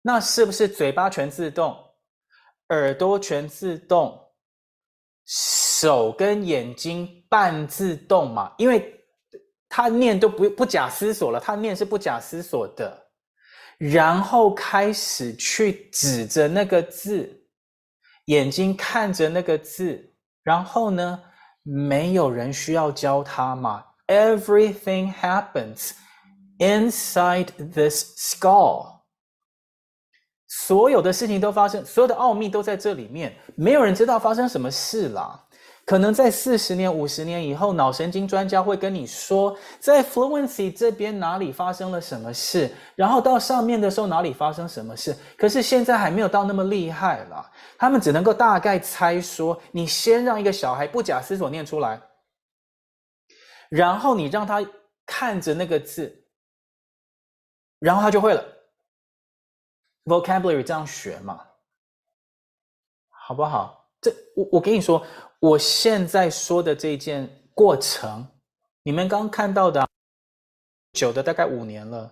[0.02, 1.76] 那是不是嘴巴全自动，
[2.68, 4.16] 耳朵全自动，
[5.24, 8.54] 手跟眼睛半自动嘛？
[8.56, 8.92] 因为
[9.68, 13.06] 他念都不不假思索了，他念是不假思索的。
[13.78, 17.28] 然后开始去指着那个字，
[18.26, 21.22] 眼睛看着那个字，然后呢，
[21.66, 23.84] 没有人需要教他嘛。
[24.06, 25.90] Everything happens
[26.58, 29.00] inside this skull。
[30.48, 35.45] 所有的事情都发生，所有的奥秘都在这里面，没有人知道发生什么事了。
[35.86, 45.16] 可能在四十年、五十年以后，脑神经专家会跟你说，在 fluency 这边哪里发生了什么事，然后到上面的时候哪里发生什么事。
[45.38, 52.02] 可是现在还没有到那么厉害了，他们只能够大概猜说，你先让一个小孩不假思索念出来，
[53.68, 54.60] 然后你让他
[55.06, 56.12] 看着那个字，
[57.78, 58.44] 然后他就会了。
[60.04, 61.46] vocabulary 这样学嘛，
[63.08, 63.88] 好不好？
[64.00, 65.06] 这我我跟你说。
[65.38, 68.26] 我现在说的这件过程，
[68.82, 69.86] 你们刚看到的，
[70.92, 72.10] 久的大概五年了。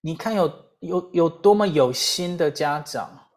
[0.00, 3.28] 你看有有有多么有心的家长，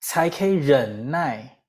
[0.00, 1.62] 才可以忍耐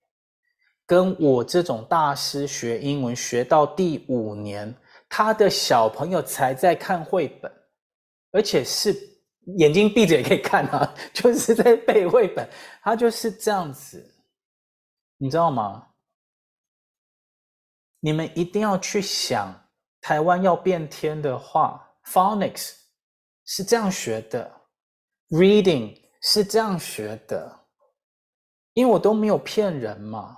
[0.85, 4.73] 跟我这种大师学英文学到第五年，
[5.09, 7.51] 他的小朋友才在看绘本，
[8.31, 8.93] 而且是
[9.57, 12.47] 眼睛闭着也可以看啊， 就是在背绘本，
[12.81, 14.12] 他就是这样子。
[15.23, 15.87] 你知道吗？
[18.01, 19.55] 你们一定要去想，
[20.01, 22.73] 台湾要变天的话，phonics
[23.45, 24.51] 是这样学的
[25.29, 27.57] ，reading 是这样学的，
[28.73, 30.37] 因为我都没有骗人嘛，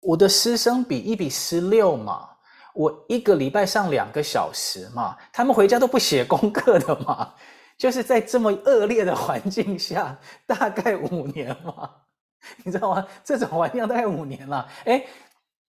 [0.00, 2.28] 我的师生比一比十六嘛，
[2.74, 7.32] 我一个礼拜上两个小时嘛，他们回家都不写功课的嘛，
[7.78, 12.00] 就是在这么恶劣的环境下，大概五年嘛。
[12.64, 13.06] 你知道吗？
[13.22, 14.68] 这种环境大概五年了。
[14.84, 15.04] 哎，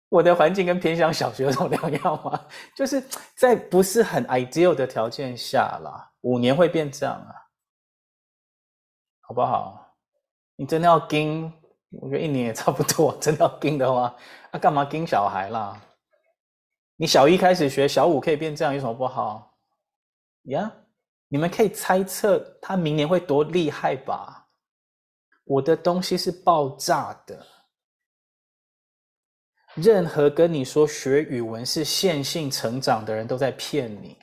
[0.08, 2.46] 我的环境跟偏向小学有什么两样吗？
[2.74, 3.02] 就是
[3.36, 7.34] 在不是很 ideal 的条件下啦，五年会变这样啊，
[9.20, 9.94] 好不好？
[10.56, 11.52] 你真的要盯，
[12.00, 13.16] 我觉得一年也差不多。
[13.20, 14.14] 真的要盯的话，
[14.50, 15.80] 那、啊、干嘛盯小孩啦？
[16.96, 19.56] 你小一开始学，小五可以变这样，有什么不好？
[20.44, 20.72] 呀、
[21.28, 24.47] 你们可以猜测他明年会多厉害吧？
[25.48, 27.46] 我的东西是爆炸的。
[29.74, 34.18] 任何跟你说学语文是线性成长的人都在骗你。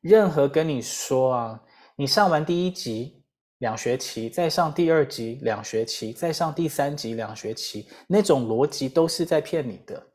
[0.00, 1.62] 任何跟你说啊，
[1.96, 3.24] 你上完第一级
[3.58, 10.06] 两学期，再上第二级两学期，再上第三级两学期，那种逻辑都是在骗你的。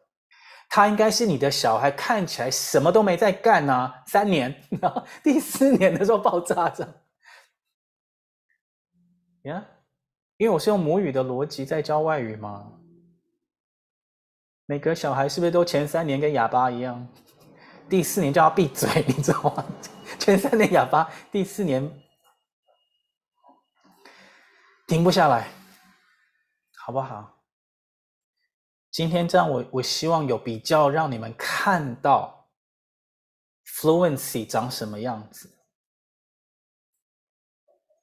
[0.70, 7.04] 他应该是你的小孩，看起来什么都没在干啊，三年，然后第四年的时候爆炸着。
[9.44, 9.66] 呀、
[10.38, 12.72] 因为我是用母语的逻辑在教外语嘛，
[14.66, 17.08] 每个小孩是不是都前三年跟哑巴一样？
[17.90, 19.66] 第四年叫他闭嘴， 你知道吗？
[20.20, 21.90] 前三年哑巴，第四年
[24.88, 25.48] 停不下来，
[26.76, 27.42] 好不好？
[28.92, 32.48] 今天这样我，我我希望有比较，让你们看到
[33.66, 35.58] fluency 长什么样子，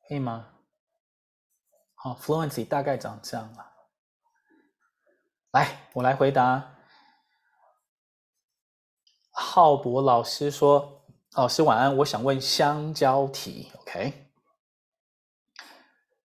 [0.09, 0.54] 可以吗？
[2.05, 3.67] 哦，fluency 大概长这样了。
[5.53, 6.63] 来，我来回答。
[9.31, 11.03] 浩博老师说
[11.35, 14.29] ：“老师晚安，我想问香蕉题，OK？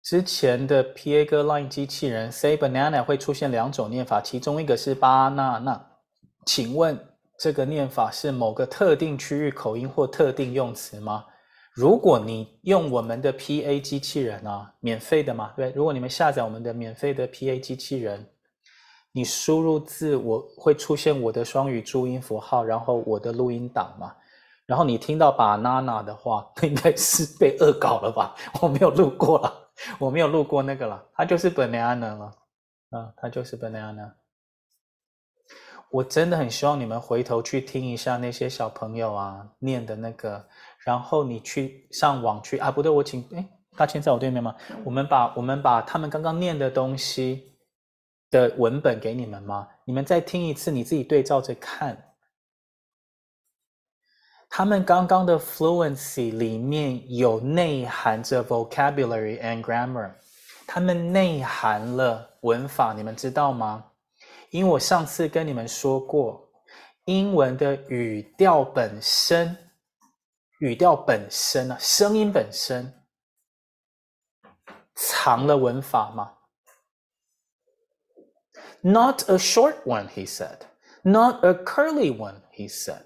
[0.03, 5.99] 之前的 PA 哥 Line 机器人 Say banana 会出现两种念法，其中一个是巴娜娜，
[6.45, 11.25] 请问这个念法是某个特定区域口音或特定用词吗？”
[11.73, 18.29] 如果你用我们的 PA 机器人啊，免费的嘛，对，如果你们下载我们的免费的 PA 机器人，
[19.13, 24.13] 你输入字，我会出现我的双语注音符号，然后我的录音档嘛，
[24.65, 28.35] 然后你听到 banana 的话，应该是被恶搞了吧？
[28.61, 32.35] 我没有录过了，我没有录过那个了，它就是 banana 了，
[32.89, 34.11] 啊，它就是 banana。
[35.89, 40.47] 我真的很希望你们回头去听一下那些小朋友啊念的那个，
[40.85, 44.55] 然后你去上网去啊，不对，我请，哎，大千在我对面吗？
[44.83, 47.55] 我们把我们把他们刚刚念的东西
[48.29, 49.67] 的文本给你们吗？
[49.85, 51.97] 你们再听一次，你自己对照着看。
[54.49, 60.11] 他们刚刚的 fluency 里面有内含着 vocabulary and grammar，
[60.67, 63.85] 他们内含了文法，你们知道吗？
[64.49, 66.49] 因为我上次跟你们说过，
[67.05, 69.55] 英文的语调本身，
[70.61, 72.93] 语调本身啊，声音本身
[74.93, 76.37] 藏了文法吗
[78.81, 80.59] ？Not a short one, he said.
[81.01, 83.05] Not a curly one, he said.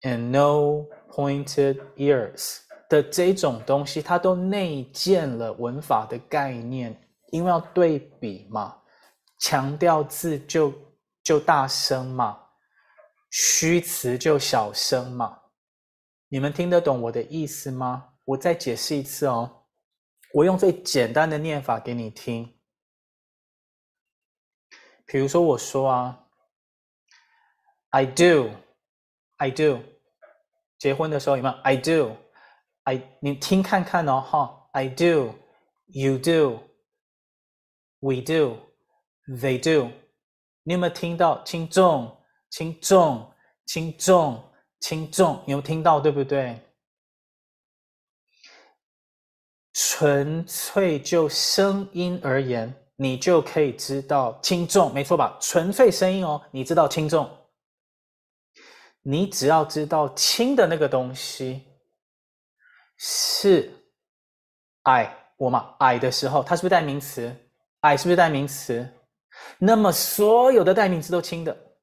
[0.00, 6.98] And no pointed ears 的这种东西，它都内建了文法的概念。
[7.30, 8.80] 因为要对比嘛，
[9.40, 10.72] 强调字就
[11.22, 12.43] 就大声嘛，
[13.36, 15.40] 虚词就小声嘛。
[16.28, 18.14] 你们听得懂我的意思吗？
[18.24, 19.64] 我再解释一次哦。
[20.32, 22.56] 我用最简单的念法给你听。
[25.04, 26.28] 比如说我说啊
[27.90, 29.80] ，I do，I do，
[30.78, 36.60] 结婚的时候有没有？I do，I，你听看看哦，哈，I do，You do。
[37.98, 38.58] We do,
[39.26, 39.90] they do。
[40.62, 42.23] 你有没有听到轻重、
[42.54, 43.28] 轻重、
[43.66, 44.40] 轻重、
[44.78, 45.42] 轻重？
[45.44, 46.56] 你有听到对不对？
[49.72, 55.36] 纯粹就声音而言，你就可以知道轻重，没错吧？
[55.40, 57.28] 纯粹声音哦，你知道轻重。
[59.02, 61.64] 你只要知道轻的那个东西
[62.96, 63.68] 是
[64.84, 67.34] 矮，我嘛矮的时候，它是不是代名词？
[67.80, 68.88] 矮是不是代名词？
[69.58, 71.73] 那么所有的代名词都轻的。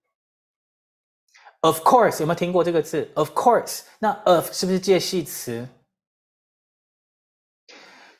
[1.61, 5.67] Of course，有没有听过这个字？Of course，那 of 是不是介系词？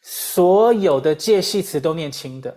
[0.02, 2.56] 所有的介系词都念轻的。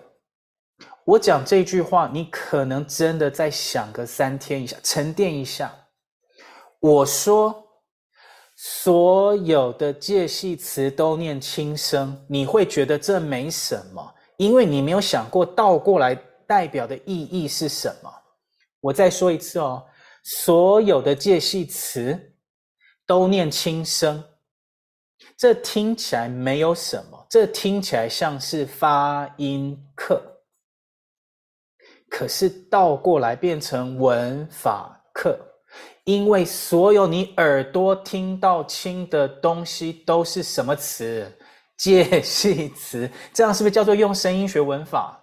[1.04, 5.74] 我讲这句话，你可能真的再想个三天一下，沉淀一下。
[6.80, 7.66] 我说
[8.56, 14.14] 所有的介系词都念轻声，你会觉得这没什么。
[14.36, 16.14] 因为你没有想过倒过来
[16.46, 18.12] 代表的意义是什么。
[18.80, 19.86] 我再说一次哦，
[20.24, 22.34] 所有的介系词
[23.06, 24.24] 都念轻声，
[25.36, 30.42] 这听起来没有什么，这听起来像是发音课，
[32.08, 35.38] 可是倒过来变成文法课，
[36.04, 41.30] 因为所有你耳朵听到轻的东西都是什么词？
[41.76, 45.20] 介系词，这样是不是叫做用声音学文法？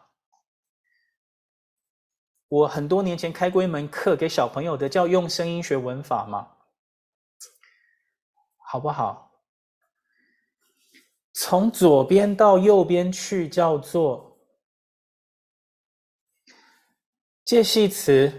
[2.52, 6.52] 我很多年前开过一门课给小朋友的，叫用声音学文法嘛，
[8.58, 9.32] 好不好？
[11.32, 14.38] 从左边到右边去，叫做
[17.46, 18.30] 介系词、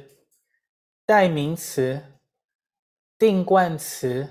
[1.06, 2.20] 代名词、
[3.16, 4.28] 定冠词，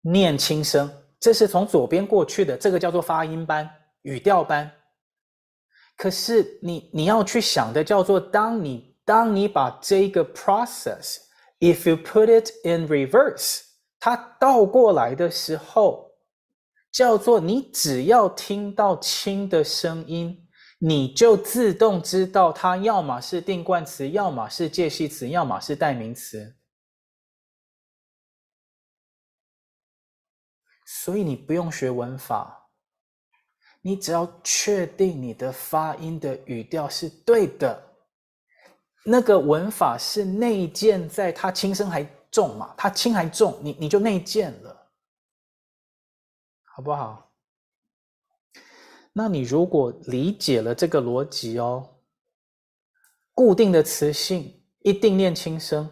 [0.00, 0.88] 念轻声。
[1.18, 3.68] 这是从左边过去的，这个叫做发音班、
[4.02, 4.72] 语调班。
[6.00, 13.60] 可是你你要去想的叫做，当你当你把这个 process，if you put it in reverse，
[13.98, 16.10] 它倒过来的时候，
[16.90, 20.48] 叫做你只要听到轻的声音，
[20.78, 26.56] 你就自动知道它要么是定冠词，要么是介系词，要么是代名词。
[30.86, 32.59] 所以你不用学文法，
[33.82, 37.82] 你只要确定你的发音的语调是对的，
[39.04, 42.74] 那个文法是内建在它轻声还重嘛？
[42.76, 44.90] 它轻还重，你你就内建了，
[46.64, 47.32] 好不好？
[49.12, 51.96] 那你如果理解了这个逻辑哦，
[53.34, 55.90] 固定的词性一定念轻声。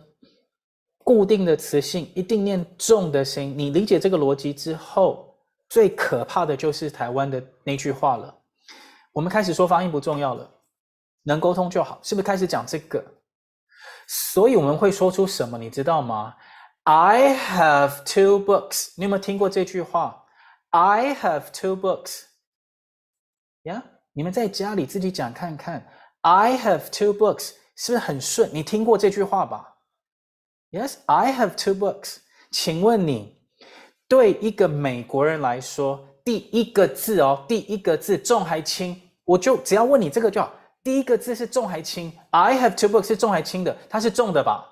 [0.99, 5.28] 固定的词性一定念重的声音，你理解这个逻辑之后，
[5.69, 8.35] 最可怕的就是台湾的那句话了。
[9.12, 10.49] 我们开始说发音不重要了，
[11.25, 13.05] 能沟通就好，是不是开始讲这个？
[14.07, 16.35] 所以我们会说出什么，你知道吗
[16.85, 18.93] ？I have two books。
[18.97, 20.25] 你有没有听过这句话
[20.71, 22.23] ？I have two books。
[23.64, 25.87] 呀，你们在家里自己讲看看。
[26.23, 28.51] I have two books，是不是很顺？
[28.53, 29.77] 你听过这句话吧
[30.71, 32.19] ？Yes, I have two books。
[32.51, 33.38] 请问你，
[34.09, 40.53] 对一个美国人来说，第一个字哦，第一个字重还轻，我就只要问你这个就好。
[40.83, 43.77] 第一个字是重还轻？I have two books 是重还轻的？
[43.91, 44.65] 它是重的吧？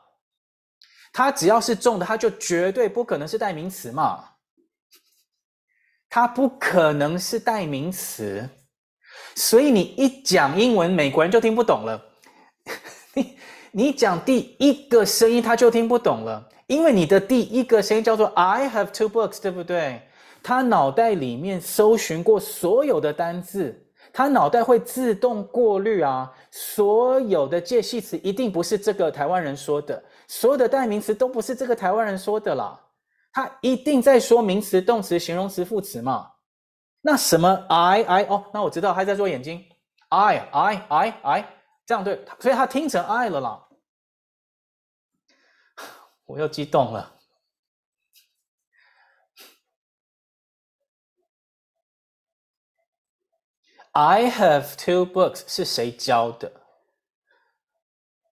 [1.12, 4.24] 它只要是重的，它就绝对不可能是代名词嘛。
[6.08, 8.48] 它不可能是代名词，
[9.34, 12.00] 所以你一讲英文，美国人就听不懂了。
[13.12, 13.38] 你
[13.72, 20.02] 你讲第一个声音，他就听不懂了，因为你的第一个声音叫做 I have two books，对不对？
[20.42, 32.78] 他脑袋里面搜寻过所有的单字，他脑袋会自动过滤啊，所有的介系词一定不是这个台湾人说的，所有的代名词都不是这个台湾人说的啦，
[33.32, 36.30] 他一定在说名词、动词、形容词、副词嘛。
[37.02, 39.64] 那什么 I I 哦，那我知道他在做眼睛
[40.08, 41.44] ，I I I I
[41.84, 43.65] 这样对，所以他听成 I 了啦，
[46.26, 47.14] 我又激动了。
[53.92, 56.52] I have two books 是谁教的？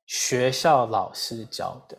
[0.04, 1.96] 学校老师教的。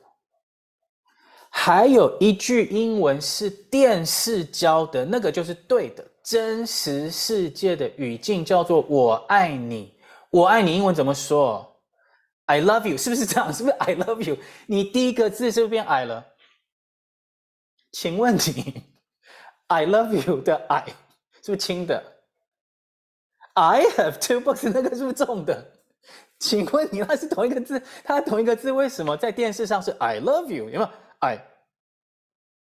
[1.49, 9.97] 还有一句英文是电视教的，那个就是对的，真实世界的语境叫做“我爱你”。
[10.29, 11.74] 我爱你英文怎么说
[12.45, 13.53] ？I love you，是不是这样？
[13.53, 14.37] 是不是 I love you？
[14.67, 16.33] 你第一个字是不是变 I 了？
[17.91, 18.83] 请问你
[19.67, 20.85] I love you 的 I
[21.41, 22.21] 是不是轻的
[23.53, 25.71] ？I have two books，那个是不是重的？
[26.37, 30.69] 请问你那是同一个字，它同一个字为什么在电视上是 I love you？
[30.69, 30.89] 有没有
[31.19, 31.39] ？I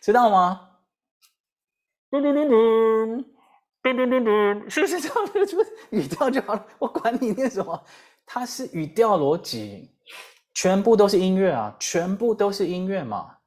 [0.00, 0.80] 知道吗？
[2.10, 3.34] 叮叮叮叮，
[3.80, 5.46] 叮叮叮叮，是不是这样？
[5.46, 7.80] 就语调就好了，我管你念什么。
[8.24, 9.94] 它是语调逻辑，
[10.52, 13.38] 全部都是音乐啊，全部都是音乐嘛。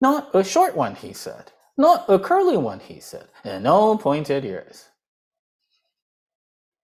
[0.00, 1.46] Not a short one, he said.
[1.76, 3.24] Not a curly one, he said.
[3.42, 4.82] And no pointed ears.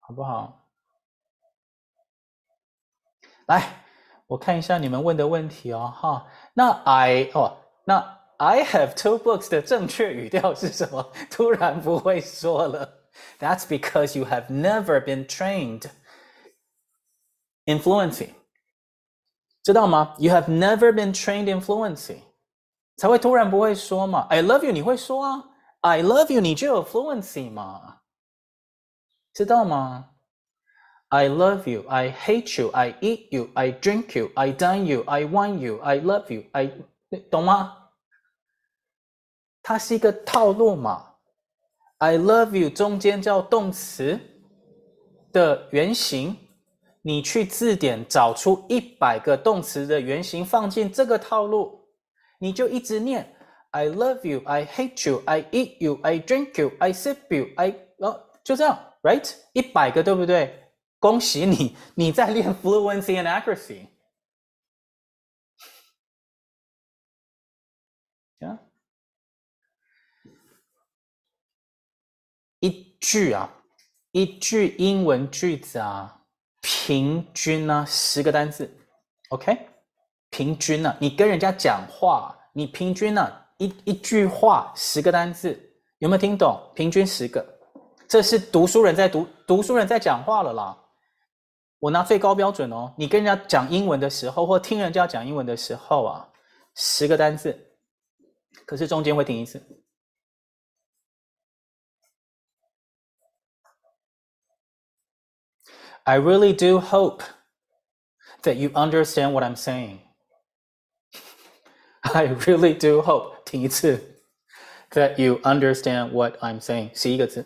[0.01, 0.62] 好不好？
[3.46, 3.84] 来，
[4.26, 6.26] 我看一下你们问的问题哦，哈。
[6.54, 11.12] 那 I 哦，那 I have two books 的正确语调是什么？
[11.30, 13.08] 突然不会说了。
[13.40, 15.90] That's because you have never been trained
[17.64, 18.30] in fluency，
[19.64, 20.14] 知道吗？
[20.18, 22.18] You have never been trained in fluency，
[22.96, 24.26] 才会突然不会说嘛。
[24.30, 25.44] I love you，你会说啊？
[25.80, 28.02] I love you，你就有 fluency 嘛？
[29.32, 30.10] 知道吗
[31.13, 36.71] ？I love you，I hate you，I eat you，I drink you，I dine you，I want you，I love you，I，
[37.29, 37.91] 懂吗？
[39.61, 41.11] 它是一个套路嘛。
[41.99, 44.19] I love you 中间叫动词
[45.31, 46.35] 的原型，
[47.03, 51.79] 你去字典找出一百个动词的原型，放进这个套路，
[52.39, 53.23] 你就一直念
[53.69, 57.49] I love you, I hate you, I eat you, I drink you, I sip you,
[57.55, 59.31] I 哦，就这样，right？
[59.53, 60.62] 一百个对不对？
[61.03, 63.87] 恭喜你， 你在练 fluency and accuracy。
[72.61, 73.53] 一句啊，
[74.13, 76.21] 一句英文句子啊，
[76.61, 78.73] 平均呢、十个单字
[79.31, 79.67] ，OK？
[80.29, 85.59] 平均呢、你跟人家讲话，你平均呢、一一句话十个单字，
[85.97, 86.57] 有没有听懂？
[86.73, 87.45] 平均十个，
[88.07, 90.79] 这是读书人在读，读书人在讲话了啦。
[91.82, 96.28] 我拿最高标准哦，你跟人家讲英文的时候，或听人家讲英文的时候啊，
[96.74, 97.76] 十个单字，
[98.66, 99.62] 可是中间会停一次。
[106.04, 107.22] I really do hope
[108.42, 109.98] that you understand what I'm saying.
[112.00, 114.22] I really do hope，听一次，
[114.92, 117.44] that you understand what I'm saying，十一个字，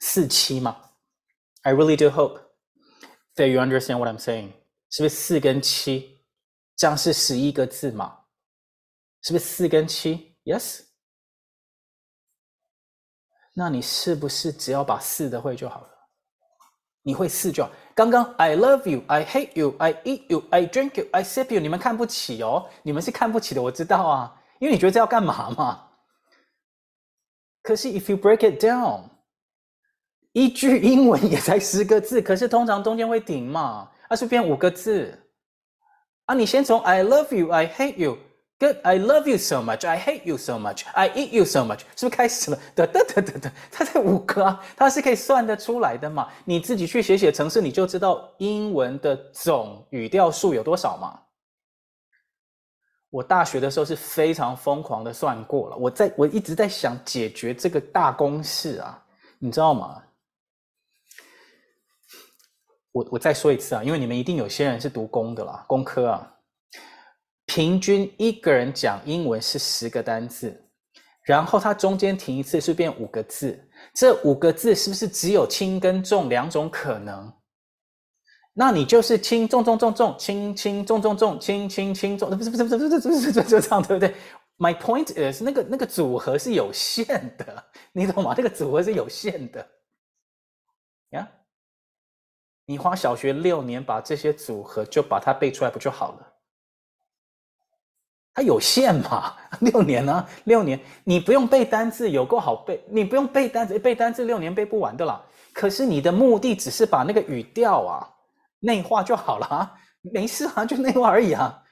[0.00, 0.90] 四七嘛。
[1.62, 2.43] I really do hope
[3.35, 4.51] that you understand what I'm saying，
[4.89, 6.21] 是不是四跟七？
[6.75, 8.19] 这样是十一个字嘛？
[9.21, 10.81] 是不是四跟七？Yes。
[13.53, 15.89] 那你是不是只要把四的会就好了？
[17.03, 17.71] 你会四就好。
[17.93, 25.89] 刚刚 I love you, I hate you, I eat you, I drink you, I sip you，你们看不起哦，你们是看不起的，我知道啊，因为你觉得这要干嘛嘛？
[27.61, 29.09] 可是 if you break it down，
[30.35, 35.17] 一句英文也才十个字，可是通常中间会停嘛，那是变五个字
[36.25, 36.35] 啊。
[36.35, 38.17] 你先从 I love you, I hate you。
[38.59, 39.87] Good, I love you so much.
[39.87, 40.83] I hate you so much.
[40.93, 41.79] I eat you so much.
[41.95, 42.59] 是不是开始了？
[42.75, 46.27] 得得得得得，它才五个啊，它是可以算得出来的嘛？
[46.43, 51.17] 你自己去写写程式，你就知道英文的总语调数有多少嘛？
[53.09, 59.01] 我大学的时候是非常疯狂的算过了，我在我一直在想解决这个大公式啊，
[59.39, 60.01] 你知道吗？
[62.95, 66.31] 我我再说一次啊，因为你们一定有些人是读工的啦，工科啊。
[67.45, 70.63] 平均一个人讲英文是十个单字，
[71.25, 73.59] 然后他中间停一次是变五个字。
[73.93, 77.31] 这五个字是不是只有轻跟重两种可能？
[78.53, 84.15] 那你就是轻重重重重轻轻重重重轻轻轻重，不是不是不是不是不是不是这样对不对
[84.57, 88.33] ？My point is 那个那个组合是有限的，你懂吗？
[88.37, 89.67] 那个组合是有限的。
[92.65, 96.33] 你花小学六年把这些组合就把它背出来不就好了？
[98.33, 99.33] 它有限嘛？
[99.61, 100.29] 六年呢、啊？
[100.43, 102.83] 六年你不用背单字，有够好背。
[102.89, 105.23] 你不用背单字，背单字六年背不完的啦。
[105.53, 108.13] 可是你的目的只是把那个语调啊
[108.59, 111.63] 内化就好了啊，没事啊，就内化而已啊，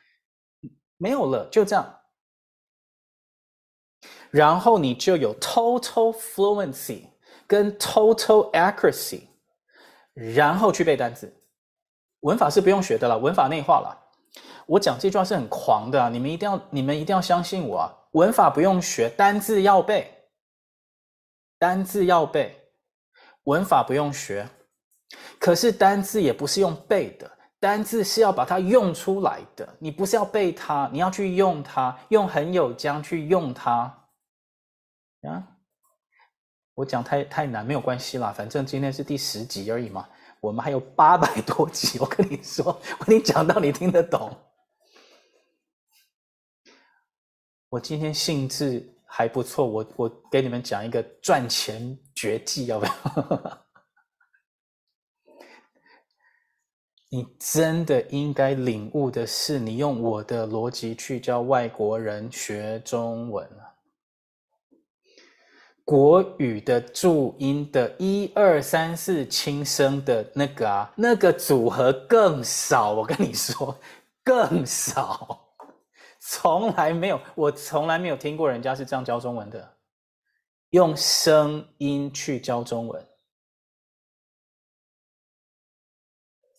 [0.96, 2.00] 没有了，就这样。
[4.32, 7.10] 然后你就有 total fluency
[7.46, 9.24] 跟 total accuracy，
[10.14, 11.34] 然后去背单字。
[12.22, 14.00] 文法是不用学的了，文法内化了。
[14.66, 17.92] 我讲这句话是很狂的，你们一定要，你们一定要相信我啊！
[18.12, 20.10] 文法不用学，单字要背，
[21.60, 22.56] 单字要背，
[23.44, 24.48] 文法不用学。
[25.38, 29.68] 可是单字也不是用背的，单字是要把它用出来的。
[29.80, 33.72] 你不是要背它，你要去用它，用很有将去用它。
[35.28, 35.44] 啊，
[36.76, 40.10] 我讲太太难没有关系啦，反正今天是第十集而已嘛，
[40.42, 42.00] 我们还有八百多集。
[42.00, 42.66] 我跟你说，
[43.00, 44.36] 我跟你讲到你听得懂。
[47.70, 52.94] 我今天兴致还不错，我我给你们讲一个赚钱绝技，要不要？
[57.10, 63.48] 你真的应该领悟的是，你用我的逻辑去教外国人学中文。
[65.86, 73.78] 国语的注音的一二三四轻声的那个啊，那个组合更少，我跟你说，
[74.24, 75.40] 更少。
[76.20, 79.78] 从来没有，我从来没有听过人家是这样教中文的，
[80.70, 83.06] 用声音去教中文，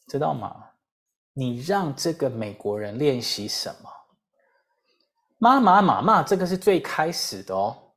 [0.07, 0.73] 知道吗？
[1.33, 3.91] 你让这个美国人练习什么？
[5.39, 7.84] 妈妈妈妈，这个是最开始的哦，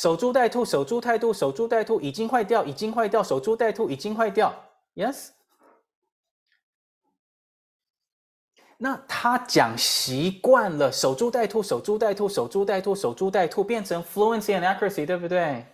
[0.00, 4.50] 守株待兔，守株待兔，守株待兔，已经坏掉，已经坏掉，守株待兔，已经坏掉
[4.94, 5.28] ，yes。
[8.78, 15.66] 那他讲习惯了，守株待兔，守株待兔，守株待兔，守株待兔，变成 fluency and accuracy，对不对？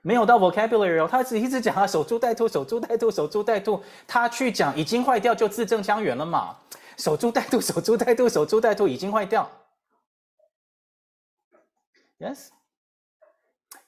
[0.00, 6.56] 没有到 vocabulary 哦，他只一直讲啊，守株待兔，守株待兔，守株待兔，他去讲已经坏掉就字正腔圆了嘛。
[6.96, 9.50] 守株待兔，守株待兔，守株待兔，已经坏掉。
[12.18, 12.48] Yes，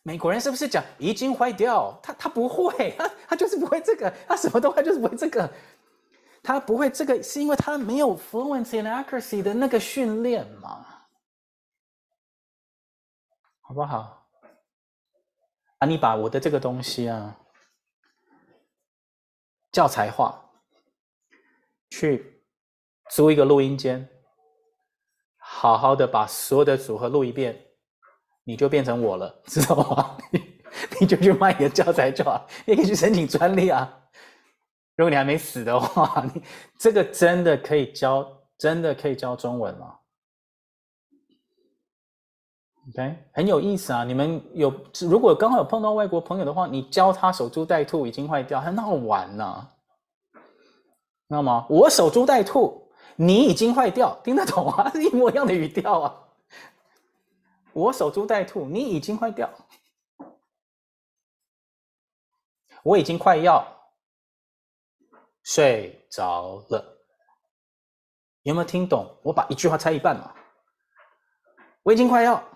[0.02, 1.98] 美国人是不是讲已经坏掉？
[2.02, 5.52] 他他不会，他 他就是不会这个，他什么都会，就是不会这个。
[6.42, 10.86] 他不会这个，是因为他没有 fluency and accuracy 的那个训练嘛，
[13.60, 14.26] 好不好？
[15.78, 17.38] 啊，你把我的这个东西啊，
[19.70, 20.50] 教材化，
[21.90, 22.42] 去
[23.10, 24.08] 租一个录音间，
[25.36, 27.66] 好好的把所有的组合录一遍，
[28.50, 30.16] 你就变成我了， 知道吗？
[30.32, 30.42] 你
[31.00, 33.88] 你就去卖你的教材就好，你也可以去申请专利啊。
[34.96, 36.42] 如果你还没死的话，你
[36.76, 38.26] 这个真的可以教，
[38.58, 39.94] 真的可以教中文吗
[42.88, 44.02] ？OK，很有意思啊！
[44.02, 49.70] 你们有如果刚好有碰到外国朋友的话，你教他守株待兔已经坏掉，很好玩呐、啊，
[51.28, 51.66] 知道吗？
[51.70, 54.90] 我守株待兔，你已经坏掉，听得懂啊？
[54.92, 56.14] 是 一模一样的语调啊！
[57.72, 59.50] 我守株待兔，你已经坏掉，
[62.82, 63.76] 我已经快要。
[65.42, 67.02] 睡着了，
[68.42, 69.18] 有没有听懂？
[69.22, 70.34] 我把一句话拆一半嘛。
[71.82, 72.46] 我已经快要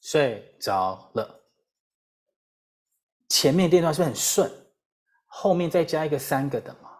[0.00, 1.44] 睡着了，
[3.28, 4.50] 前面这段是不是很顺？
[5.26, 6.90] 后面再加一个三个的嘛？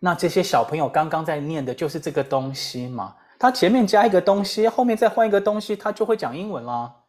[0.00, 3.16] 那这些小朋友刚刚在念的就是这个东西嘛？
[3.38, 7.04] 他前面加一个东西，后面再换一个东西，他就会讲英文啦。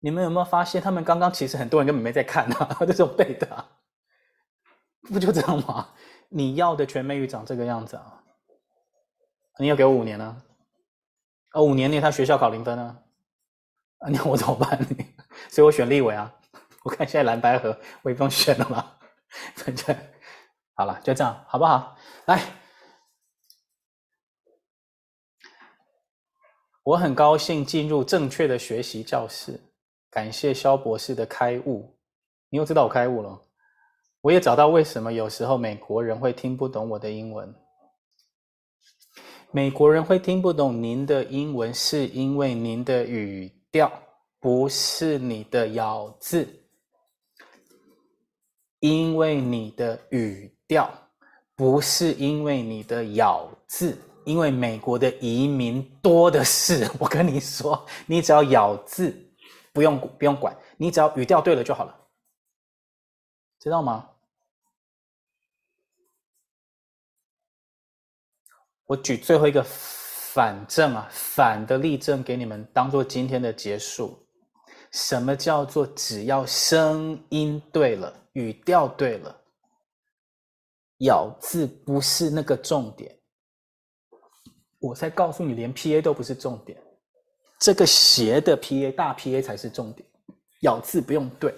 [0.00, 3.64] 你们有没有发现，他们刚刚其实很多人根本没在看啊， 这种背的。
[5.02, 5.88] 不就这样吗？
[6.30, 8.22] 你要的全美语长这个样子啊？
[9.58, 10.42] 你要给我五年呢？
[11.52, 12.96] 啊，五年内他学校考零分啊？
[13.98, 14.78] 啊，你要我怎么办？
[15.48, 16.34] 所以我选立委啊。
[16.82, 18.92] 我看现在蓝白河我也不用选了嘛。
[19.54, 19.96] 反正
[20.74, 21.96] 好了，就这样，好不好？
[22.26, 22.42] 来，
[26.84, 29.58] 我很高兴进入正确的学习教室。
[30.10, 31.98] 感谢肖博士的开悟。
[32.50, 33.40] 你又知道我开悟了。
[34.20, 37.52] 我也找到为什么有时候美国人会听不懂我的英文。
[39.50, 43.90] 美国人会听不懂您的英文，是因为您的语调，
[44.38, 46.46] 不是你的咬字。
[48.80, 50.92] 因为你的语调，
[51.56, 53.96] 不是因为你的咬字。
[54.24, 59.14] 因为美国的移民多的是， 我跟你说，你只要咬字，
[59.72, 61.94] 不用不用管，你只要语调对了就好了，
[63.60, 64.10] 知道吗？
[68.86, 74.20] 我举最后一个反证啊，反的例证给你们，当做今天的结束。
[74.92, 79.42] 什么叫做只要声音对了，语调对了，
[80.98, 83.18] 咬字不是那个重点？
[84.84, 86.78] 我才告诉你，连 PA 都不是重点，
[87.58, 90.06] 这个斜的 PA 大 PA 才是重点。
[90.60, 91.54] 咬字不用对，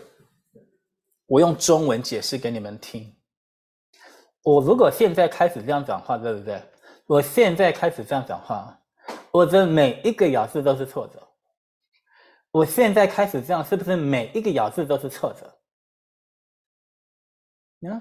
[1.27, 3.13] 我用中文解释给你们听。
[4.43, 6.63] 我如果现在开始这样讲话，对不对？
[7.07, 8.81] 我现在开始这样讲话，
[9.33, 11.21] 我的每一个咬字都是错的。
[12.53, 15.59] 我现在开始这样，是不是每一个咬字都是错的？
[17.81, 18.01] 嗯，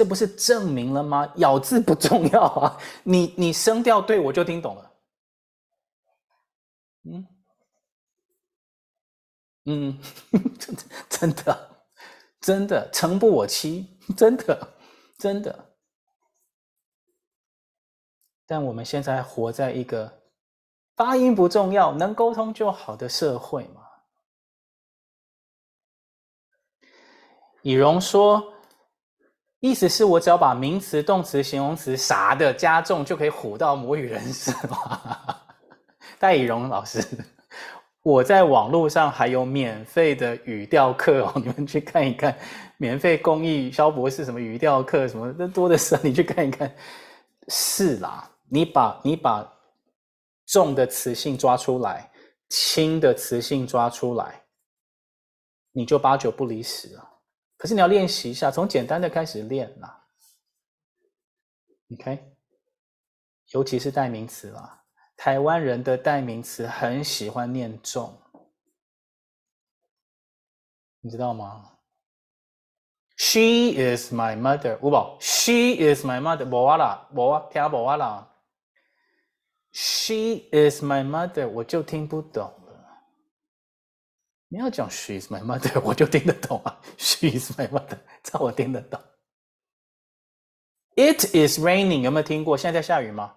[0.00, 1.30] 这不是证明了吗？
[1.36, 4.92] 咬字不重要啊，你你声调对，我就听懂了。
[7.04, 7.26] 嗯
[9.66, 10.00] 嗯，
[10.58, 11.86] 真的真的
[12.40, 14.74] 真的，诚不我欺，真的
[15.18, 15.76] 真的。
[18.46, 20.10] 但我们现在活在一个
[20.96, 23.82] 发音不重要，能沟通就好的社会嘛。
[27.60, 28.42] 以荣说，
[29.60, 35.00] 意思是我只要把名词、动词、形容词啥的加重，就可以唬到母语人士吗？
[36.18, 37.02] 戴以荣老师，
[38.02, 42.36] 我在网络上还有免费的语调课哦，你们去看一看，
[42.78, 46.74] 免费公益萧博士什么语调课什么，那多的是，你去看一看。
[47.48, 48.26] 是啦。
[48.52, 49.48] 你把你把
[50.46, 52.10] 重的词性抓出来，
[52.48, 54.42] 轻的词性抓出来，
[55.70, 57.09] 你就八九不离十了。
[57.60, 60.02] 可是你要练习一下，从简单的开始练啦。
[61.92, 62.32] OK，
[63.50, 64.82] 尤其是代名词啦，
[65.14, 68.18] 台湾人的代名词很喜欢念重，
[71.00, 71.76] 你知道吗
[73.18, 78.26] ？She is my mother，五宝，She is my mother，无啊啦，无啊，听无啊啦。
[79.72, 82.50] She is my mother，我就听不懂。
[84.52, 86.80] 你要讲 She is my mother，我就听得懂啊。
[86.98, 89.00] She is my mother，这我听得懂。
[90.96, 92.58] It is raining，有没有听过？
[92.58, 93.36] 现在在下雨吗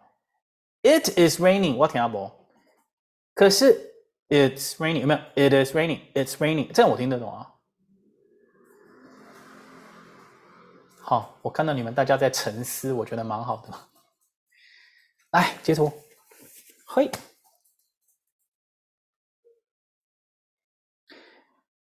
[0.82, 2.36] ？It is raining，我听阿伯。
[3.36, 3.94] 可是
[4.28, 7.48] It's raining，有没有？It is raining，It's raining，这样我听得懂啊。
[11.00, 13.70] 好，我看到你们大家在沉思，我觉得蛮好的。
[15.30, 15.94] 来，截图。
[16.88, 17.12] 嘿，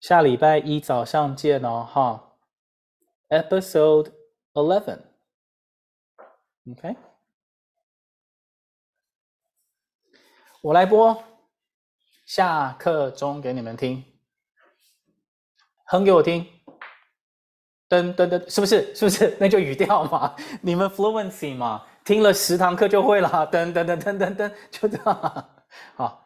[0.03, 2.35] 下礼拜一早上见哦，哈。
[3.29, 4.13] Episode
[4.53, 4.99] eleven.
[6.69, 6.97] OK，
[10.61, 11.23] 我来播，
[12.27, 14.05] 下课钟给你们听，
[15.85, 16.45] 哼给我听。
[17.89, 18.93] 噔噔噔，是不是？
[18.97, 19.37] 是不是？
[19.39, 23.29] 那就语调嘛，你们 fluency 嘛，听了十堂课就会了。
[23.53, 25.65] 噔噔噔噔噔噔，就这样。
[25.95, 26.22] 好。